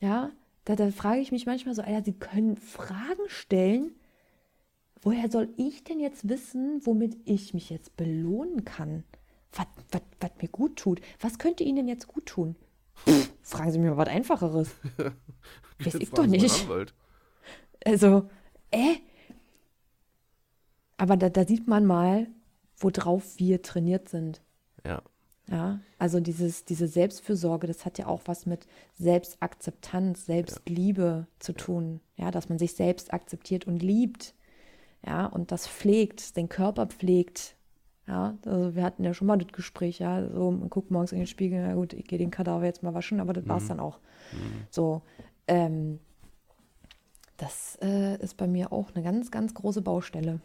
[0.00, 0.30] Ja,
[0.64, 3.94] da, da frage ich mich manchmal so, Alter, Sie können Fragen stellen.
[5.02, 9.04] Woher soll ich denn jetzt wissen, womit ich mich jetzt belohnen kann?
[9.52, 11.00] Was, was, was mir gut tut?
[11.20, 12.56] Was könnte Ihnen denn jetzt gut tun?
[13.06, 14.70] Pff, fragen Sie mir mal was Einfacheres.
[15.78, 16.66] Weiß ich doch nicht.
[17.84, 18.30] Also,
[18.70, 18.96] äh?
[20.96, 22.28] Aber da, da sieht man mal,
[22.78, 24.42] worauf wir trainiert sind.
[24.86, 25.02] Ja.
[25.50, 32.00] Ja, also dieses, diese Selbstfürsorge, das hat ja auch was mit Selbstakzeptanz, Selbstliebe zu tun.
[32.16, 34.34] Ja, dass man sich selbst akzeptiert und liebt.
[35.06, 37.56] Ja, und das pflegt, den Körper pflegt.
[38.06, 41.18] Ja, also wir hatten ja schon mal das Gespräch, ja, so, man guckt morgens in
[41.18, 43.80] den Spiegel, na gut, ich gehe den Kadaver jetzt mal waschen, aber das war's dann
[43.80, 43.98] auch.
[44.70, 45.02] So,
[45.46, 46.00] ähm,
[47.36, 50.40] das äh, ist bei mir auch eine ganz, ganz große Baustelle.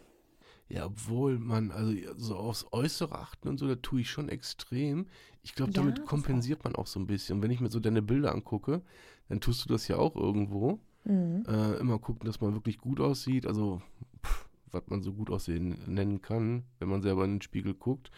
[0.70, 5.06] Ja, obwohl man, also so aufs Äußere achten und so, da tue ich schon extrem.
[5.42, 7.36] Ich glaube, Ja, damit das kompensiert man auch so ein bisschen.
[7.36, 8.80] Und wenn ich mir so deine Bilder angucke,
[9.28, 10.78] dann tust du das ja auch irgendwo.
[11.04, 11.44] Mhm.
[11.48, 13.46] Äh, immer gucken, dass man wirklich gut aussieht.
[13.46, 13.82] Also,
[14.24, 18.12] pff, was man so gut aussehen nennen kann, wenn man selber in den Spiegel guckt.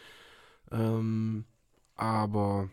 [0.71, 1.45] Ähm,
[1.95, 2.69] aber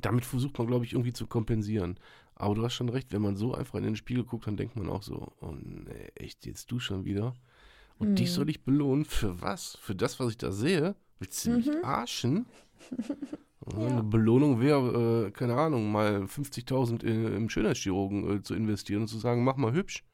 [0.00, 1.98] damit versucht man, glaube ich, irgendwie zu kompensieren.
[2.36, 4.76] Aber du hast schon recht, wenn man so einfach in den Spiegel guckt, dann denkt
[4.76, 7.34] man auch so, oh nee, echt, jetzt du schon wieder?
[8.08, 9.78] Und dich soll ich belohnen für was?
[9.80, 10.94] Für das, was ich da sehe?
[11.18, 12.46] Willst du mich arschen?
[13.66, 19.08] Eine Belohnung wäre, äh, keine Ahnung, mal 50.000 in- im Schönheitschirurgen äh, zu investieren und
[19.08, 20.04] zu sagen, mach mal hübsch.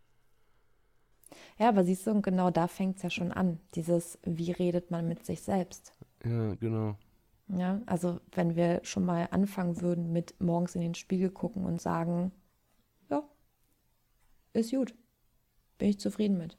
[1.59, 3.61] Ja, aber siehst du, und genau da fängt es ja schon an.
[3.75, 5.95] Dieses, wie redet man mit sich selbst?
[6.25, 6.97] Ja, genau.
[7.49, 11.81] Ja, also wenn wir schon mal anfangen würden mit morgens in den Spiegel gucken und
[11.81, 12.33] sagen,
[13.11, 13.23] ja,
[14.53, 14.95] ist gut,
[15.79, 16.59] bin ich zufrieden mit.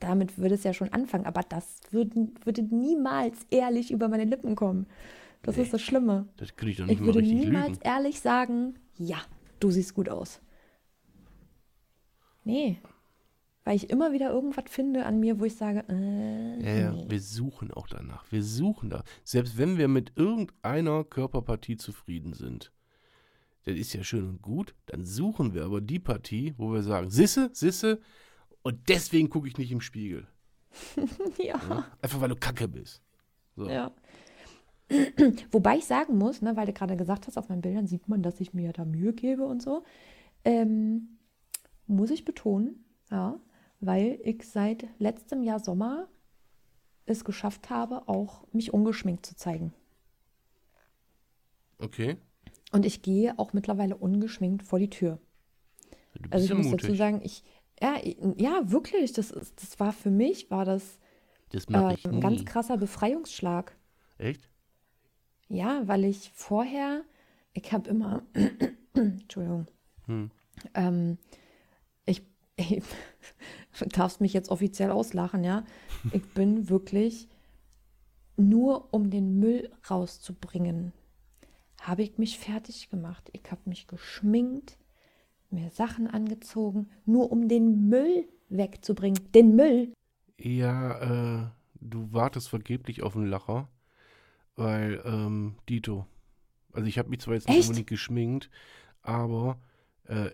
[0.00, 4.54] Damit würde es ja schon anfangen, aber das würden, würde niemals ehrlich über meine Lippen
[4.56, 4.86] kommen.
[5.42, 6.28] Das ist das Schlimme.
[6.36, 7.80] Das kriege ich doch nicht Ich würde niemals lügen.
[7.82, 9.18] ehrlich sagen, ja,
[9.58, 10.40] du siehst gut aus.
[12.44, 12.78] Nee.
[13.64, 17.04] Weil ich immer wieder irgendwas finde an mir, wo ich sage, äh, Ja, ja, nee.
[17.08, 18.24] wir suchen auch danach.
[18.30, 19.02] Wir suchen da.
[19.24, 22.72] Selbst wenn wir mit irgendeiner Körperpartie zufrieden sind,
[23.64, 27.10] das ist ja schön und gut, dann suchen wir aber die Partie, wo wir sagen,
[27.10, 28.00] Sisse, Sisse,
[28.62, 30.26] und deswegen gucke ich nicht im Spiegel.
[31.38, 31.60] ja.
[31.68, 31.86] Ja?
[32.00, 33.02] Einfach weil du kacke bist.
[33.56, 33.68] So.
[33.68, 33.92] Ja.
[35.50, 38.22] Wobei ich sagen muss, ne, weil du gerade gesagt hast, auf meinen Bildern sieht man,
[38.22, 39.84] dass ich mir da Mühe gebe und so.
[40.44, 41.18] Ähm,
[41.86, 43.38] muss ich betonen, ja,
[43.80, 46.08] weil ich seit letztem Jahr Sommer
[47.06, 49.72] es geschafft habe, auch mich ungeschminkt zu zeigen.
[51.78, 52.16] Okay.
[52.72, 55.18] Und ich gehe auch mittlerweile ungeschminkt vor die Tür.
[56.14, 56.82] Du bist Also ich ja muss mutig.
[56.82, 57.42] dazu sagen, ich,
[57.82, 57.98] ja,
[58.36, 60.98] ja, wirklich, das, ist, das war für mich, war das
[61.50, 63.76] das äh, ein ganz krasser Befreiungsschlag.
[64.18, 64.48] Echt?
[65.48, 67.02] Ja, weil ich vorher,
[67.54, 68.22] ich habe immer,
[68.94, 69.66] Entschuldigung,
[70.06, 70.30] Hm.
[70.74, 71.18] ähm,
[72.04, 72.22] ich,
[72.56, 72.82] ich
[73.88, 75.64] darfst mich jetzt offiziell auslachen, ja.
[76.12, 77.28] Ich bin wirklich
[78.36, 80.92] nur um den Müll rauszubringen,
[81.80, 83.28] habe ich mich fertig gemacht.
[83.32, 84.78] Ich habe mich geschminkt,
[85.52, 89.32] mir Sachen angezogen, nur um den Müll wegzubringen.
[89.32, 89.92] Den Müll.
[90.38, 93.68] Ja, äh, du wartest vergeblich auf einen Lacher,
[94.56, 96.06] weil, ähm, Dito.
[96.72, 98.50] Also ich habe mich zwar jetzt nicht unbedingt geschminkt,
[99.02, 99.60] aber
[100.04, 100.30] äh,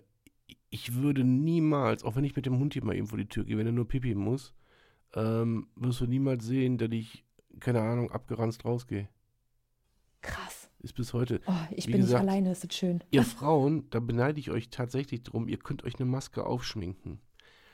[0.69, 3.45] ich würde niemals, auch wenn ich mit dem Hund hier mal eben vor die Tür
[3.45, 4.53] gehe, wenn er nur pipi muss,
[5.15, 7.23] ähm, wirst du niemals sehen, dass ich,
[7.59, 9.07] keine Ahnung, abgeranzt rausgehe.
[10.21, 10.56] Krass.
[10.87, 11.41] Ist bis heute.
[11.47, 13.03] Oh, ich Wie bin gesagt, nicht alleine, ist das schön.
[13.11, 17.19] Ihr Frauen, da beneide ich euch tatsächlich drum, ihr könnt euch eine Maske aufschminken.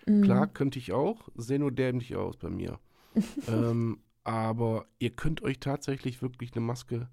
[0.07, 0.24] Mhm.
[0.24, 2.80] Klar, könnte ich auch, sehe nur dämlich aus bei mir.
[3.47, 7.07] ähm, aber ihr könnt euch tatsächlich wirklich eine Maske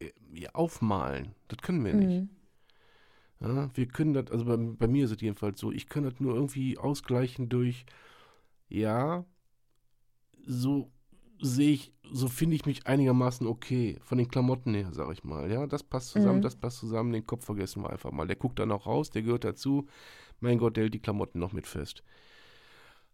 [0.00, 0.10] äh,
[0.52, 1.36] aufmalen.
[1.46, 2.22] Das können wir nicht.
[2.22, 2.28] Mhm.
[3.38, 6.18] Ja, wir können das, also bei, bei mir ist es jedenfalls so, ich kann das
[6.18, 7.86] nur irgendwie ausgleichen durch,
[8.68, 9.24] ja,
[10.44, 10.90] so
[11.46, 15.50] sehe ich, so finde ich mich einigermaßen okay, von den Klamotten her, sag ich mal.
[15.50, 16.42] Ja, das passt zusammen, Mhm.
[16.42, 18.26] das passt zusammen, den Kopf vergessen wir einfach mal.
[18.26, 19.86] Der guckt dann auch raus, der gehört dazu.
[20.40, 22.02] Mein Gott, der hält die Klamotten noch mit fest.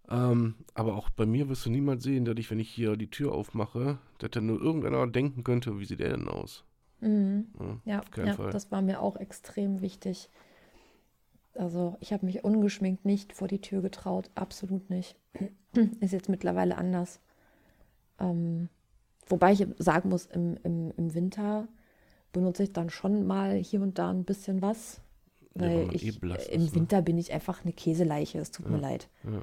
[0.09, 3.11] Ähm, aber auch bei mir wirst du niemals sehen, dass ich, wenn ich hier die
[3.11, 6.64] Tür aufmache, dass dann nur irgendeiner denken könnte, wie sieht der denn aus?
[7.01, 7.47] Mhm.
[7.59, 8.51] Ja, Ja, auf keinen ja Fall.
[8.51, 10.28] das war mir auch extrem wichtig.
[11.55, 15.16] Also ich habe mich ungeschminkt nicht vor die Tür getraut, absolut nicht.
[16.01, 17.20] Ist jetzt mittlerweile anders.
[18.20, 18.68] Ähm,
[19.26, 21.68] wobei ich sagen muss, im, im, im Winter
[22.32, 25.00] benutze ich dann schon mal hier und da ein bisschen was.
[25.54, 26.80] Ja, weil man ich, eh blass im ist, ne?
[26.80, 29.08] Winter bin ich einfach eine Käseleiche, es tut mir leid.
[29.24, 29.42] Ja.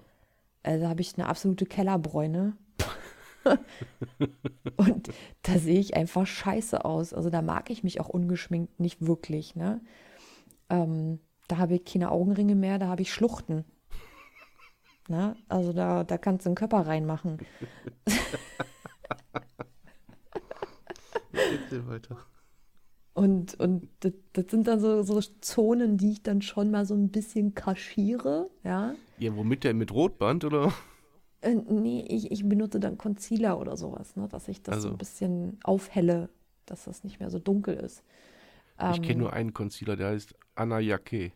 [0.63, 2.55] Also habe ich eine absolute Kellerbräune.
[4.77, 5.09] und
[5.43, 7.13] da sehe ich einfach scheiße aus.
[7.13, 9.55] Also da mag ich mich auch ungeschminkt nicht wirklich.
[9.55, 9.81] Ne?
[10.69, 13.63] Ähm, da habe ich keine Augenringe mehr, da habe ich Schluchten.
[15.07, 15.35] Ne?
[15.47, 17.37] Also da, da kannst du einen Körper reinmachen.
[21.87, 22.17] Weiter.
[23.13, 26.93] Und, und das, das sind dann so, so Zonen, die ich dann schon mal so
[26.93, 28.49] ein bisschen kaschiere.
[28.63, 28.93] Ja?
[29.17, 29.77] Ja, womit denn?
[29.77, 30.71] Mit Rotband oder?
[31.41, 34.27] Äh, nee, ich, ich benutze dann Concealer oder sowas, ne?
[34.27, 34.89] dass ich das so Also.
[34.89, 36.29] ein bisschen aufhelle,
[36.65, 38.03] dass das nicht mehr so dunkel ist.
[38.85, 41.31] Ich Ähm, kenne nur einen Concealer, der heißt Anna Jacke.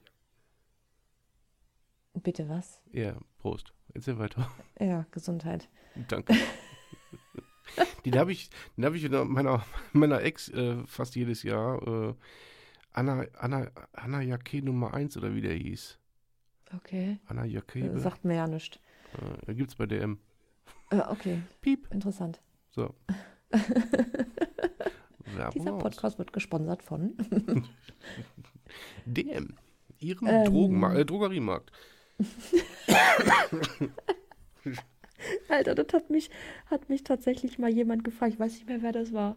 [2.24, 2.80] Bitte was?
[2.93, 3.73] Ja, Prost.
[3.93, 4.49] Erzähl weiter.
[4.79, 5.67] Ja, Gesundheit.
[6.07, 6.35] Danke.
[8.05, 11.81] den habe ich, den habe ich meiner, meiner Ex äh, fast jedes Jahr.
[11.81, 12.13] Äh,
[12.93, 15.97] Anna, Anna, Anna Jacke Nummer 1 oder wie der hieß.
[16.75, 17.17] Okay.
[17.25, 17.79] Anna Jacke.
[17.79, 18.77] Äh, Sagt mir ja nichts.
[19.13, 20.19] Äh, da gibt's bei DM.
[20.91, 21.87] Äh, okay, Piep.
[21.91, 22.41] interessant.
[22.69, 22.93] So.
[25.53, 25.77] Dieser.
[25.77, 27.15] Podcast wird gesponsert von.
[29.05, 29.55] DM.
[29.99, 30.45] Ihrem Ähm.
[30.45, 31.71] Drogenma äh, Drogeriemarkt.
[35.49, 36.30] Alter, das hat mich,
[36.67, 38.34] hat mich tatsächlich mal jemand gefragt.
[38.34, 39.36] Ich weiß nicht mehr, wer das war.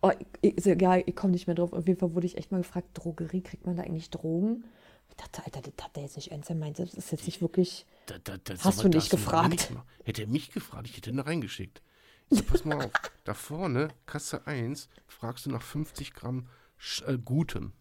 [0.00, 0.12] Oh,
[0.42, 1.72] ich, ist egal, ich komme nicht mehr drauf.
[1.72, 4.64] Auf jeden Fall wurde ich echt mal gefragt, Drogerie, kriegt man da eigentlich Drogen?
[5.08, 6.78] Ich dachte, Alter, das hat der jetzt nicht ernst gemeint.
[6.78, 7.86] Das ist jetzt nicht wirklich.
[8.06, 9.50] Da, da, das, Hast du nicht gefragt?
[9.50, 9.72] nicht
[10.04, 11.82] Hätte er mich gefragt, ich hätte ihn da reingeschickt.
[12.30, 12.92] So, pass mal auf,
[13.24, 17.72] da vorne, Kasse 1, fragst du nach 50 Gramm Sch äh, Gutem.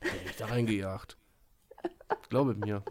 [0.00, 1.16] Da hätte ich da reingejagt.
[2.28, 2.82] Glaube mir.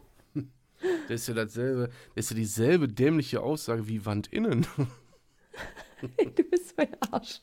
[1.07, 4.65] Das ist ja dasselbe, das ist ja dieselbe dämliche Aussage wie Wand innen.
[6.01, 7.39] du bist mein Arsch.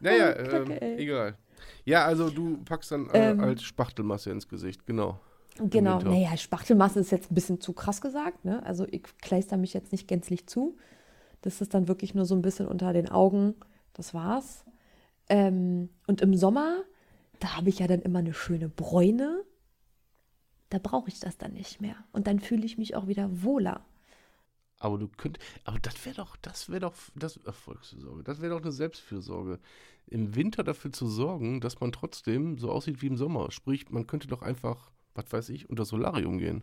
[0.00, 0.96] Naja, Oh, Kacke, ähm, ey.
[0.98, 1.36] egal.
[1.84, 3.40] Ja, also du packst dann äh, Ähm.
[3.40, 5.20] als Spachtelmasse ins Gesicht, genau.
[5.58, 8.44] Genau, naja, Spachtelmasse ist jetzt ein bisschen zu krass gesagt.
[8.44, 8.62] Ne?
[8.66, 10.76] Also ich kleister mich jetzt nicht gänzlich zu.
[11.40, 13.54] Das ist dann wirklich nur so ein bisschen unter den Augen.
[13.94, 14.66] Das war's.
[15.30, 16.82] Ähm, und im Sommer,
[17.40, 19.44] da habe ich ja dann immer eine schöne Bräune.
[20.70, 21.96] Da brauche ich das dann nicht mehr.
[22.12, 23.84] Und dann fühle ich mich auch wieder wohler.
[24.78, 28.62] Aber du könnt, aber das wäre doch, das wäre doch, das Erfolgsfürsorge, das wäre doch
[28.62, 29.58] eine Selbstfürsorge.
[30.06, 33.50] Im Winter dafür zu sorgen, dass man trotzdem so aussieht wie im Sommer.
[33.50, 36.62] Sprich, man könnte doch einfach, was weiß ich, unter Solarium gehen.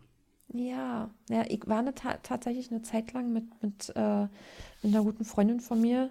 [0.52, 4.22] Ja, ja, ich war eine, ta tatsächlich eine Zeit lang mit, mit, äh,
[4.82, 6.10] mit einer guten Freundin von mir,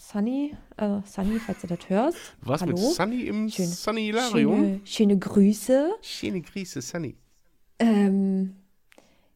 [0.00, 2.18] Sunny, äh, Sunny, falls du das hörst.
[2.42, 2.72] Was Hallo?
[2.72, 4.60] mit Sunny im Schöne- Sunny-Larium?
[4.60, 5.94] Schöne, schöne Grüße.
[6.02, 7.16] Schöne Grüße, Sunny.
[7.78, 8.56] Ähm,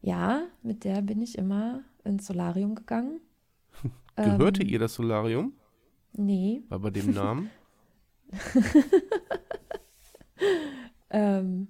[0.01, 3.19] ja, mit der bin ich immer ins Solarium gegangen.
[4.15, 5.53] Gehörte Ähm, ihr das Solarium?
[6.13, 6.63] Nee.
[6.69, 7.49] War bei dem Namen?
[11.09, 11.67] Ähm,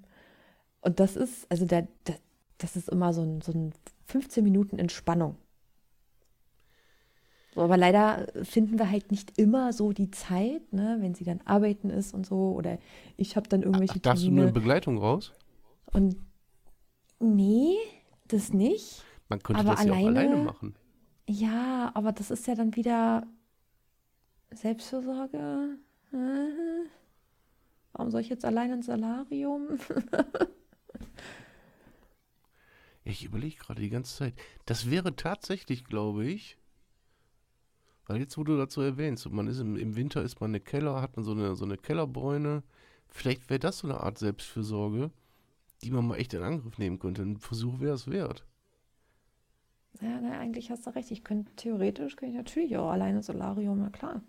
[0.81, 2.15] und das ist, also der, der,
[2.57, 3.73] das ist immer so ein, so ein
[4.05, 5.35] 15 Minuten Entspannung.
[7.53, 11.41] So, aber leider finden wir halt nicht immer so die Zeit, ne, wenn sie dann
[11.45, 12.53] arbeiten ist und so.
[12.53, 12.77] Oder
[13.17, 14.53] ich habe dann irgendwelche Ach, darfst du nur in Termine.
[14.53, 15.33] Begleitung raus?
[15.91, 16.15] Und
[17.19, 17.75] nee,
[18.29, 19.03] das nicht.
[19.27, 20.75] Man könnte Aber das ja auch alleine- alleine machen.
[21.27, 23.27] Ja, aber das ist ja dann wieder
[24.53, 25.77] Selbstfürsorge.
[26.13, 26.17] Äh,
[27.93, 29.67] Warum soll ich jetzt allein ins Salarium?
[33.03, 34.33] Ich überlege gerade die ganze Zeit.
[34.65, 36.57] Das wäre tatsächlich, glaube ich,
[38.15, 41.15] jetzt, wo du dazu erwähnst, man ist im, im Winter, ist man eine Keller, hat
[41.15, 42.63] man so eine, so eine Kellerbräune.
[43.07, 45.11] Vielleicht wäre das so eine Art Selbstfürsorge,
[45.83, 47.21] die man mal echt in Angriff nehmen könnte.
[47.21, 48.45] Ein Versuch wäre es wert.
[50.01, 51.11] Ja, na, eigentlich hast du recht.
[51.11, 54.21] Ich könnte theoretisch, könnte ich natürlich auch alleine Solarium, na klar.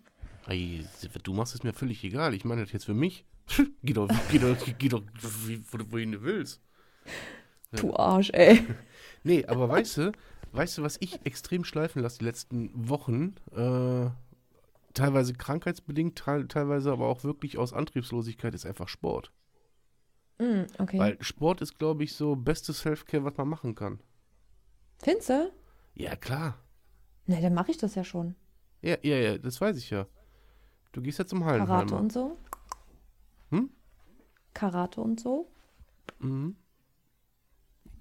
[0.47, 0.85] Ey,
[1.23, 2.33] du machst es mir völlig egal.
[2.33, 3.25] Ich meine das jetzt für mich.
[3.83, 5.03] geh doch, geh doch, geh doch
[5.89, 6.61] wohin du willst.
[7.71, 7.79] Ja.
[7.79, 8.65] Du Arsch, ey.
[9.23, 10.11] Nee, aber weißt du,
[10.53, 13.35] weißt du, was ich extrem schleifen lasse die letzten Wochen?
[13.51, 14.09] Äh,
[14.93, 19.31] teilweise krankheitsbedingt, teil, teilweise aber auch wirklich aus Antriebslosigkeit, ist einfach Sport.
[20.39, 20.99] Mm, okay.
[20.99, 23.99] Weil Sport ist, glaube ich, so bestes Selfcare, was man machen kann.
[24.99, 25.51] Findest du?
[25.95, 26.57] Ja, klar.
[27.25, 28.35] Na, dann mache ich das ja schon.
[28.81, 30.07] Ja, ja, ja, das weiß ich ja.
[30.91, 31.99] Du gehst ja zum Karate Hallenheimer.
[31.99, 32.37] und so.
[33.49, 33.69] Hm?
[34.53, 35.49] Karate und so.
[36.19, 36.55] Mhm.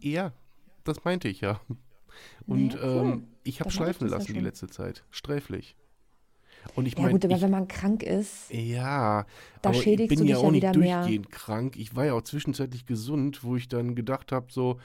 [0.00, 0.32] Ja,
[0.84, 1.60] das meinte ich ja.
[2.46, 3.12] Und Ja, cool.
[3.12, 5.04] ähm, ich habe schleifen ja lassen die letzte Zeit.
[5.10, 5.76] Sträflich.
[6.76, 9.26] Und ich Ja meine, gut, aber ich, wenn man krank ist, Ja,
[9.62, 11.00] Da aber ich schädigst bin du ja dich auch ja nicht wieder mehr.
[11.02, 11.76] durchgehend krank.
[11.76, 14.78] Ich war ja auch zwischenzeitlich gesund, wo ich dann gedacht habe, so,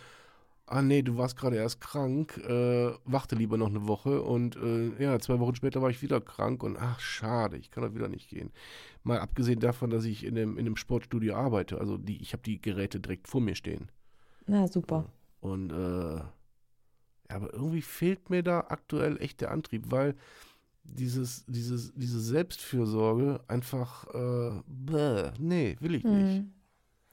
[0.65, 4.23] ah nee, du warst gerade erst krank, äh, warte lieber noch eine Woche.
[4.23, 7.83] Und äh, ja, zwei Wochen später war ich wieder krank und ach, schade, ich kann
[7.83, 8.51] doch wieder nicht gehen.
[9.03, 11.79] Mal abgesehen davon, dass ich in dem, in dem Sportstudio arbeite.
[11.79, 13.89] Also die, ich habe die Geräte direkt vor mir stehen.
[14.47, 15.05] na super.
[15.41, 16.21] Und äh,
[17.29, 20.15] ja, aber irgendwie fehlt mir da aktuell echt der Antrieb, weil
[20.83, 26.37] dieses, dieses, diese Selbstfürsorge einfach, äh, bäh, nee, will ich nicht.
[26.37, 26.53] Hm.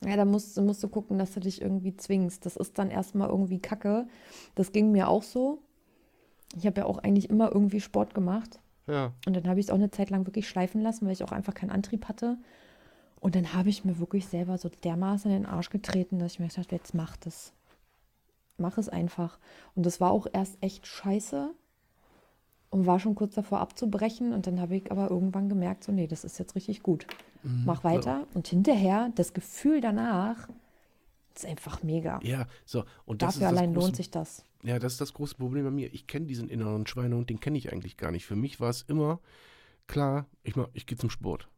[0.04, 2.44] Ja, da musst, musst du gucken, dass du dich irgendwie zwingst.
[2.44, 4.06] Das ist dann erstmal irgendwie Kacke.
[4.54, 5.62] Das ging mir auch so.
[6.56, 8.60] Ich habe ja auch eigentlich immer irgendwie Sport gemacht.
[8.86, 11.24] Ja, Und dann habe ich es auch eine Zeit lang wirklich schleifen lassen, weil ich
[11.24, 12.36] auch einfach keinen Antrieb hatte.
[13.18, 16.40] Und dann habe ich mir wirklich selber so dermaßen in den Arsch getreten, dass ich
[16.40, 17.53] mir gedacht habe, jetzt mach das.
[18.56, 19.38] Mach es einfach.
[19.74, 21.50] Und das war auch erst echt scheiße
[22.70, 24.32] und war schon kurz davor abzubrechen.
[24.32, 27.06] Und dann habe ich aber irgendwann gemerkt, so, nee, das ist jetzt richtig gut.
[27.42, 28.26] Mach weiter.
[28.34, 30.48] Und hinterher, das Gefühl danach,
[31.34, 32.20] ist einfach mega.
[32.22, 32.84] ja, so.
[33.04, 34.44] Und Dafür allein große, lohnt sich das.
[34.62, 35.92] Ja, das ist das große Problem bei mir.
[35.92, 38.24] Ich kenne diesen inneren Schweinehund, den kenne ich eigentlich gar nicht.
[38.24, 39.18] Für mich war es immer
[39.88, 41.48] klar, ich, mach- ich gehe zum Sport.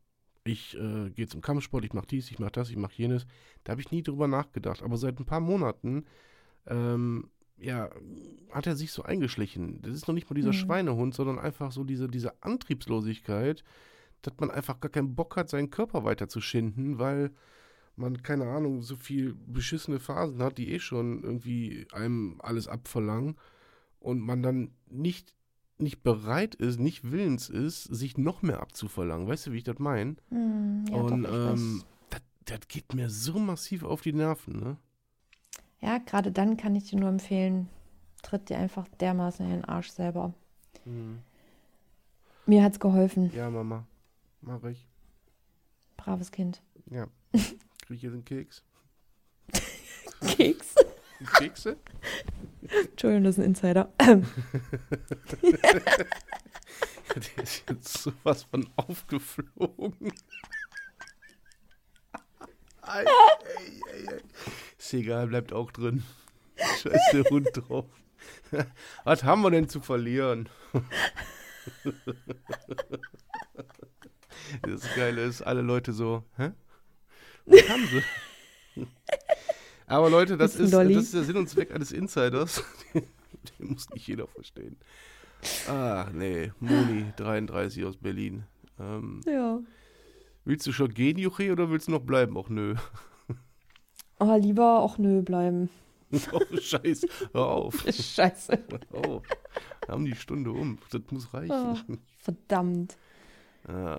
[0.45, 3.27] Ich äh, gehe zum Kampfsport, ich mache dies, ich mache das, ich mache jenes.
[3.65, 4.83] Da habe ich nie drüber nachgedacht.
[4.83, 6.05] Aber seit ein paar Monaten,
[6.67, 7.91] ähm, ja,
[8.51, 9.81] hat er sich so eingeschlichen.
[9.83, 10.55] Das ist noch nicht mal dieser Mhm.
[10.55, 13.65] Schweinehund, sondern einfach so diese, diese Antriebslosigkeit,
[14.23, 17.31] dass man einfach gar keinen Bock hat, seinen Körper weiter zu schinden, weil
[17.97, 23.37] man, keine Ahnung, so viel beschissene Phasen hat, die eh schon irgendwie einem alles abverlangen
[24.01, 25.33] und man dann nicht,
[25.79, 29.29] nicht bereit ist, nicht willens ist, sich noch mehr abzuverlangen.
[29.29, 30.17] Weißt du, wie ich das meine?
[30.29, 34.77] Hm, ja, und doch, ähm, das, das geht mir so massiv auf die Nerven, ne?
[35.81, 37.69] Ja, gerade dann kann ich dir nur empfehlen,
[38.23, 40.35] tritt dir einfach dermaßen in den Arsch selber.
[40.85, 41.21] Mhm.
[42.47, 43.33] Mir hat's geholfen.
[43.35, 43.87] Ja, Mama,
[44.41, 44.87] mach ich.
[45.97, 46.63] Braves Kind.
[46.91, 47.09] Ja.
[47.33, 48.63] Krieg ich jetzt einen Keks?
[50.37, 50.75] Keks.
[51.39, 51.77] Kekse?
[52.91, 53.93] Entschuldigung, das ist ein Insider.
[57.17, 60.13] Der ist jetzt sowas von aufgeflogen.
[62.87, 64.21] Ei, ei, ei, ei.
[64.79, 66.03] Ist egal, bleibt auch drin.
[66.83, 67.87] Scheiß der Hund drauf.
[69.05, 70.49] Was haben wir denn zu verlieren?
[74.63, 76.53] Das Geile ist, alle Leute so, hä?
[77.47, 78.87] Was haben sie?
[79.87, 82.63] Aber Leute, das Ist das ist der Sinn und Zweck eines Insiders.
[82.95, 84.77] Den muss nicht jeder verstehen.
[85.69, 88.45] Ah, nee, Moni, 33 aus Berlin.
[88.81, 89.61] Ähm, ja.
[90.47, 92.37] Willst du schon gehen, Juche, oder willst du noch bleiben?
[92.39, 92.77] Auch nö.
[94.19, 95.69] Aber lieber auch nö bleiben.
[96.33, 97.85] Oh, Scheiße, hör auf.
[97.93, 98.65] Scheiße.
[98.93, 99.21] Oh,
[99.85, 100.79] wir haben die Stunde um.
[100.91, 101.51] Das muss reichen.
[101.53, 102.97] Oh, verdammt.
[103.69, 103.99] Ja.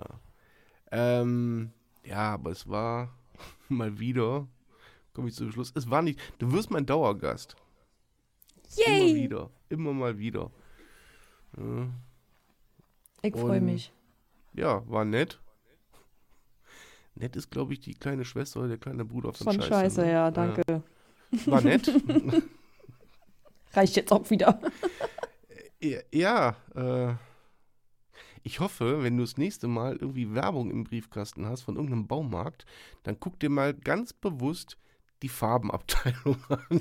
[0.90, 1.70] Ähm,
[2.02, 3.14] ja, aber es war
[3.68, 4.48] mal wieder,
[5.12, 7.56] komme ich zum Schluss, es war nicht, du wirst mein Dauergast.
[8.86, 9.14] Immer Yay!
[9.16, 10.50] wieder, immer mal wieder.
[11.58, 11.88] Ja,
[13.20, 13.92] Ich freue mich.
[14.54, 15.40] Ja, war nett.
[17.18, 19.68] Nett ist, glaube ich, die kleine Schwester oder der kleine Bruder von, Von Scheiße.
[19.68, 20.12] Scheiße, ne?
[20.12, 20.62] ja, danke.
[21.46, 21.90] War nett.
[23.72, 24.60] Reicht jetzt auch wieder.
[25.80, 27.14] Ja, ja äh,
[28.42, 32.64] ich hoffe, wenn du das nächste Mal irgendwie Werbung im Briefkasten hast von irgendeinem Baumarkt,
[33.02, 34.78] dann guck dir mal ganz bewusst
[35.22, 36.80] die Farbenabteilung an.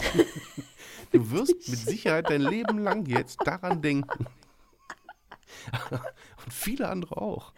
[1.12, 4.28] Du wirst mit Sicherheit dein Leben lang jetzt daran denken.
[5.92, 7.54] Und viele andere auch.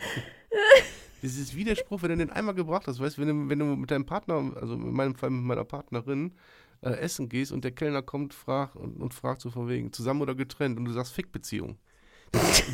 [1.21, 3.49] Das ist wie der Spruch, wenn du den einmal gebracht hast, weißt du, wenn du,
[3.49, 6.33] wenn du mit deinem Partner, also in meinem Fall mit meiner Partnerin,
[6.81, 10.21] äh, essen gehst und der Kellner kommt frag, und, und fragt so von wegen, zusammen
[10.21, 11.77] oder getrennt und du sagst Fickbeziehung.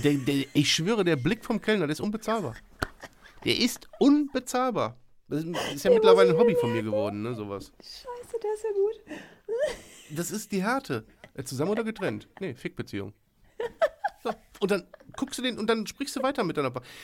[0.04, 2.56] Der, der, ich schwöre, der Blick vom Kellner, der ist unbezahlbar.
[3.46, 4.98] Der ist unbezahlbar.
[5.28, 7.72] Das ist, ist ja mittlerweile ein Hobby von mir geworden, ne, sowas.
[7.80, 9.18] Scheiße, der ist ja gut.
[10.18, 11.06] Das ist die Härte.
[11.34, 12.28] Äh, Zusammen oder getrennt?
[12.40, 13.14] Nee, Fickbeziehung.
[14.24, 14.34] So.
[14.60, 16.98] Und dann guckst du den und dann sprichst du weiter mit deiner Partnerin.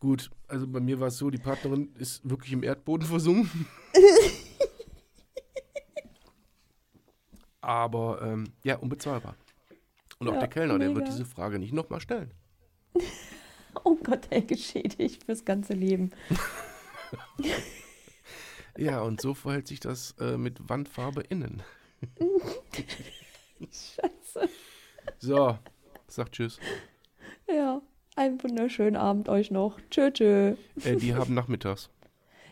[0.00, 3.66] Gut, also bei mir war es so, die Partnerin ist wirklich im Erdboden versunken.
[7.60, 9.36] Aber ähm, ja, unbezahlbar.
[10.18, 11.10] Und auch Ja, der Kellner, der wird mega.
[11.10, 12.32] diese Frage nicht nochmal stellen.
[13.86, 16.10] Oh Gott, ey, geschädigt fürs ganze Leben.
[18.76, 21.62] Ja, und so verhält sich das äh, mit Wandfarbe innen.
[23.60, 24.48] Scheiße.
[25.18, 25.58] So,
[26.08, 26.58] sag Tschüss.
[27.48, 27.80] Ja,
[28.16, 29.78] einen wunderschönen Abend euch noch.
[29.90, 30.56] Tschö, tschö.
[30.82, 31.90] Äh, die haben nachmittags.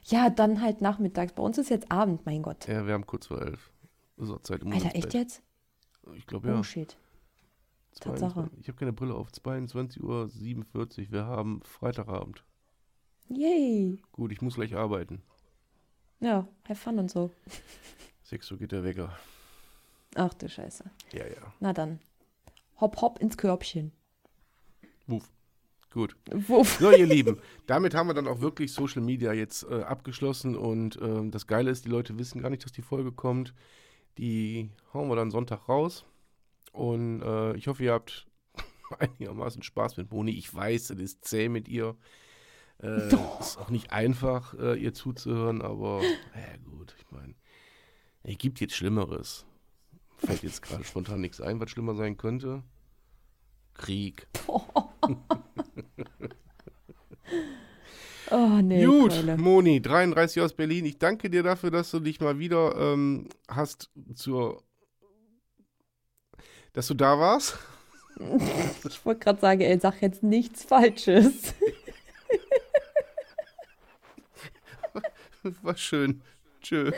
[0.07, 1.33] Ja, dann halt nachmittags.
[1.33, 2.67] Bei uns ist jetzt Abend, mein Gott.
[2.67, 3.71] Ja, wir haben kurz vor elf.
[4.17, 5.43] So, Zeit um Alter, echt jetzt?
[6.17, 6.59] Ich glaube ja.
[6.59, 6.97] Oh shit.
[8.01, 8.33] Tatsache.
[8.35, 9.29] 22 Ich habe keine Brille auf.
[9.31, 11.13] 22.47 Uhr.
[11.13, 12.43] Wir haben Freitagabend.
[13.29, 14.03] Yay.
[14.11, 15.23] Gut, ich muss gleich arbeiten.
[16.19, 17.31] Ja, have fun und so.
[18.25, 19.17] 6 Uhr geht der Wecker.
[20.15, 20.85] Ach du Scheiße.
[21.13, 21.55] Ja, ja.
[21.61, 22.01] Na dann.
[22.81, 23.93] Hopp, hopp ins Körbchen.
[25.07, 25.31] Wuff.
[25.93, 26.17] Gut.
[26.31, 26.79] Wuff.
[26.81, 30.99] So, ihr Lieben, damit haben wir dann auch wirklich Social Media jetzt äh, abgeschlossen und
[31.03, 33.53] ähm, das Geile ist, die Leute wissen gar nicht, dass die Folge kommt.
[34.17, 36.07] Die hauen wir dann Sonntag raus
[36.73, 38.27] und äh, ich hoffe, ihr habt
[38.99, 40.33] einigermaßen Spaß mit Moni.
[40.33, 41.95] Ich weiß, es ist zäh mit ihr.
[42.83, 47.35] Äh, ist auch nicht einfach, äh, ihr zuzuhören, aber ja gut, ich meine,
[48.23, 49.45] es gibt jetzt Schlimmeres.
[50.17, 52.63] Fällt jetzt gerade spontan nichts ein, was schlimmer sein könnte.
[53.75, 54.27] Krieg.
[58.33, 59.37] Oh nee, Gut, Keule.
[59.37, 60.87] Moni, 33 aus Berlin.
[60.87, 64.63] Ich danke dir dafür, dass du dich mal wieder ähm, hast zur.
[66.73, 67.59] dass du da warst.
[68.89, 71.55] Ich wollte gerade sagen, ey, sag jetzt nichts Falsches.
[75.63, 76.21] War schön.
[76.61, 76.93] Tschö.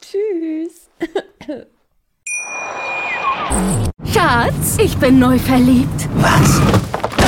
[0.00, 0.90] Tschüss.
[4.12, 6.08] Schatz, ich bin neu verliebt.
[6.16, 6.87] Was?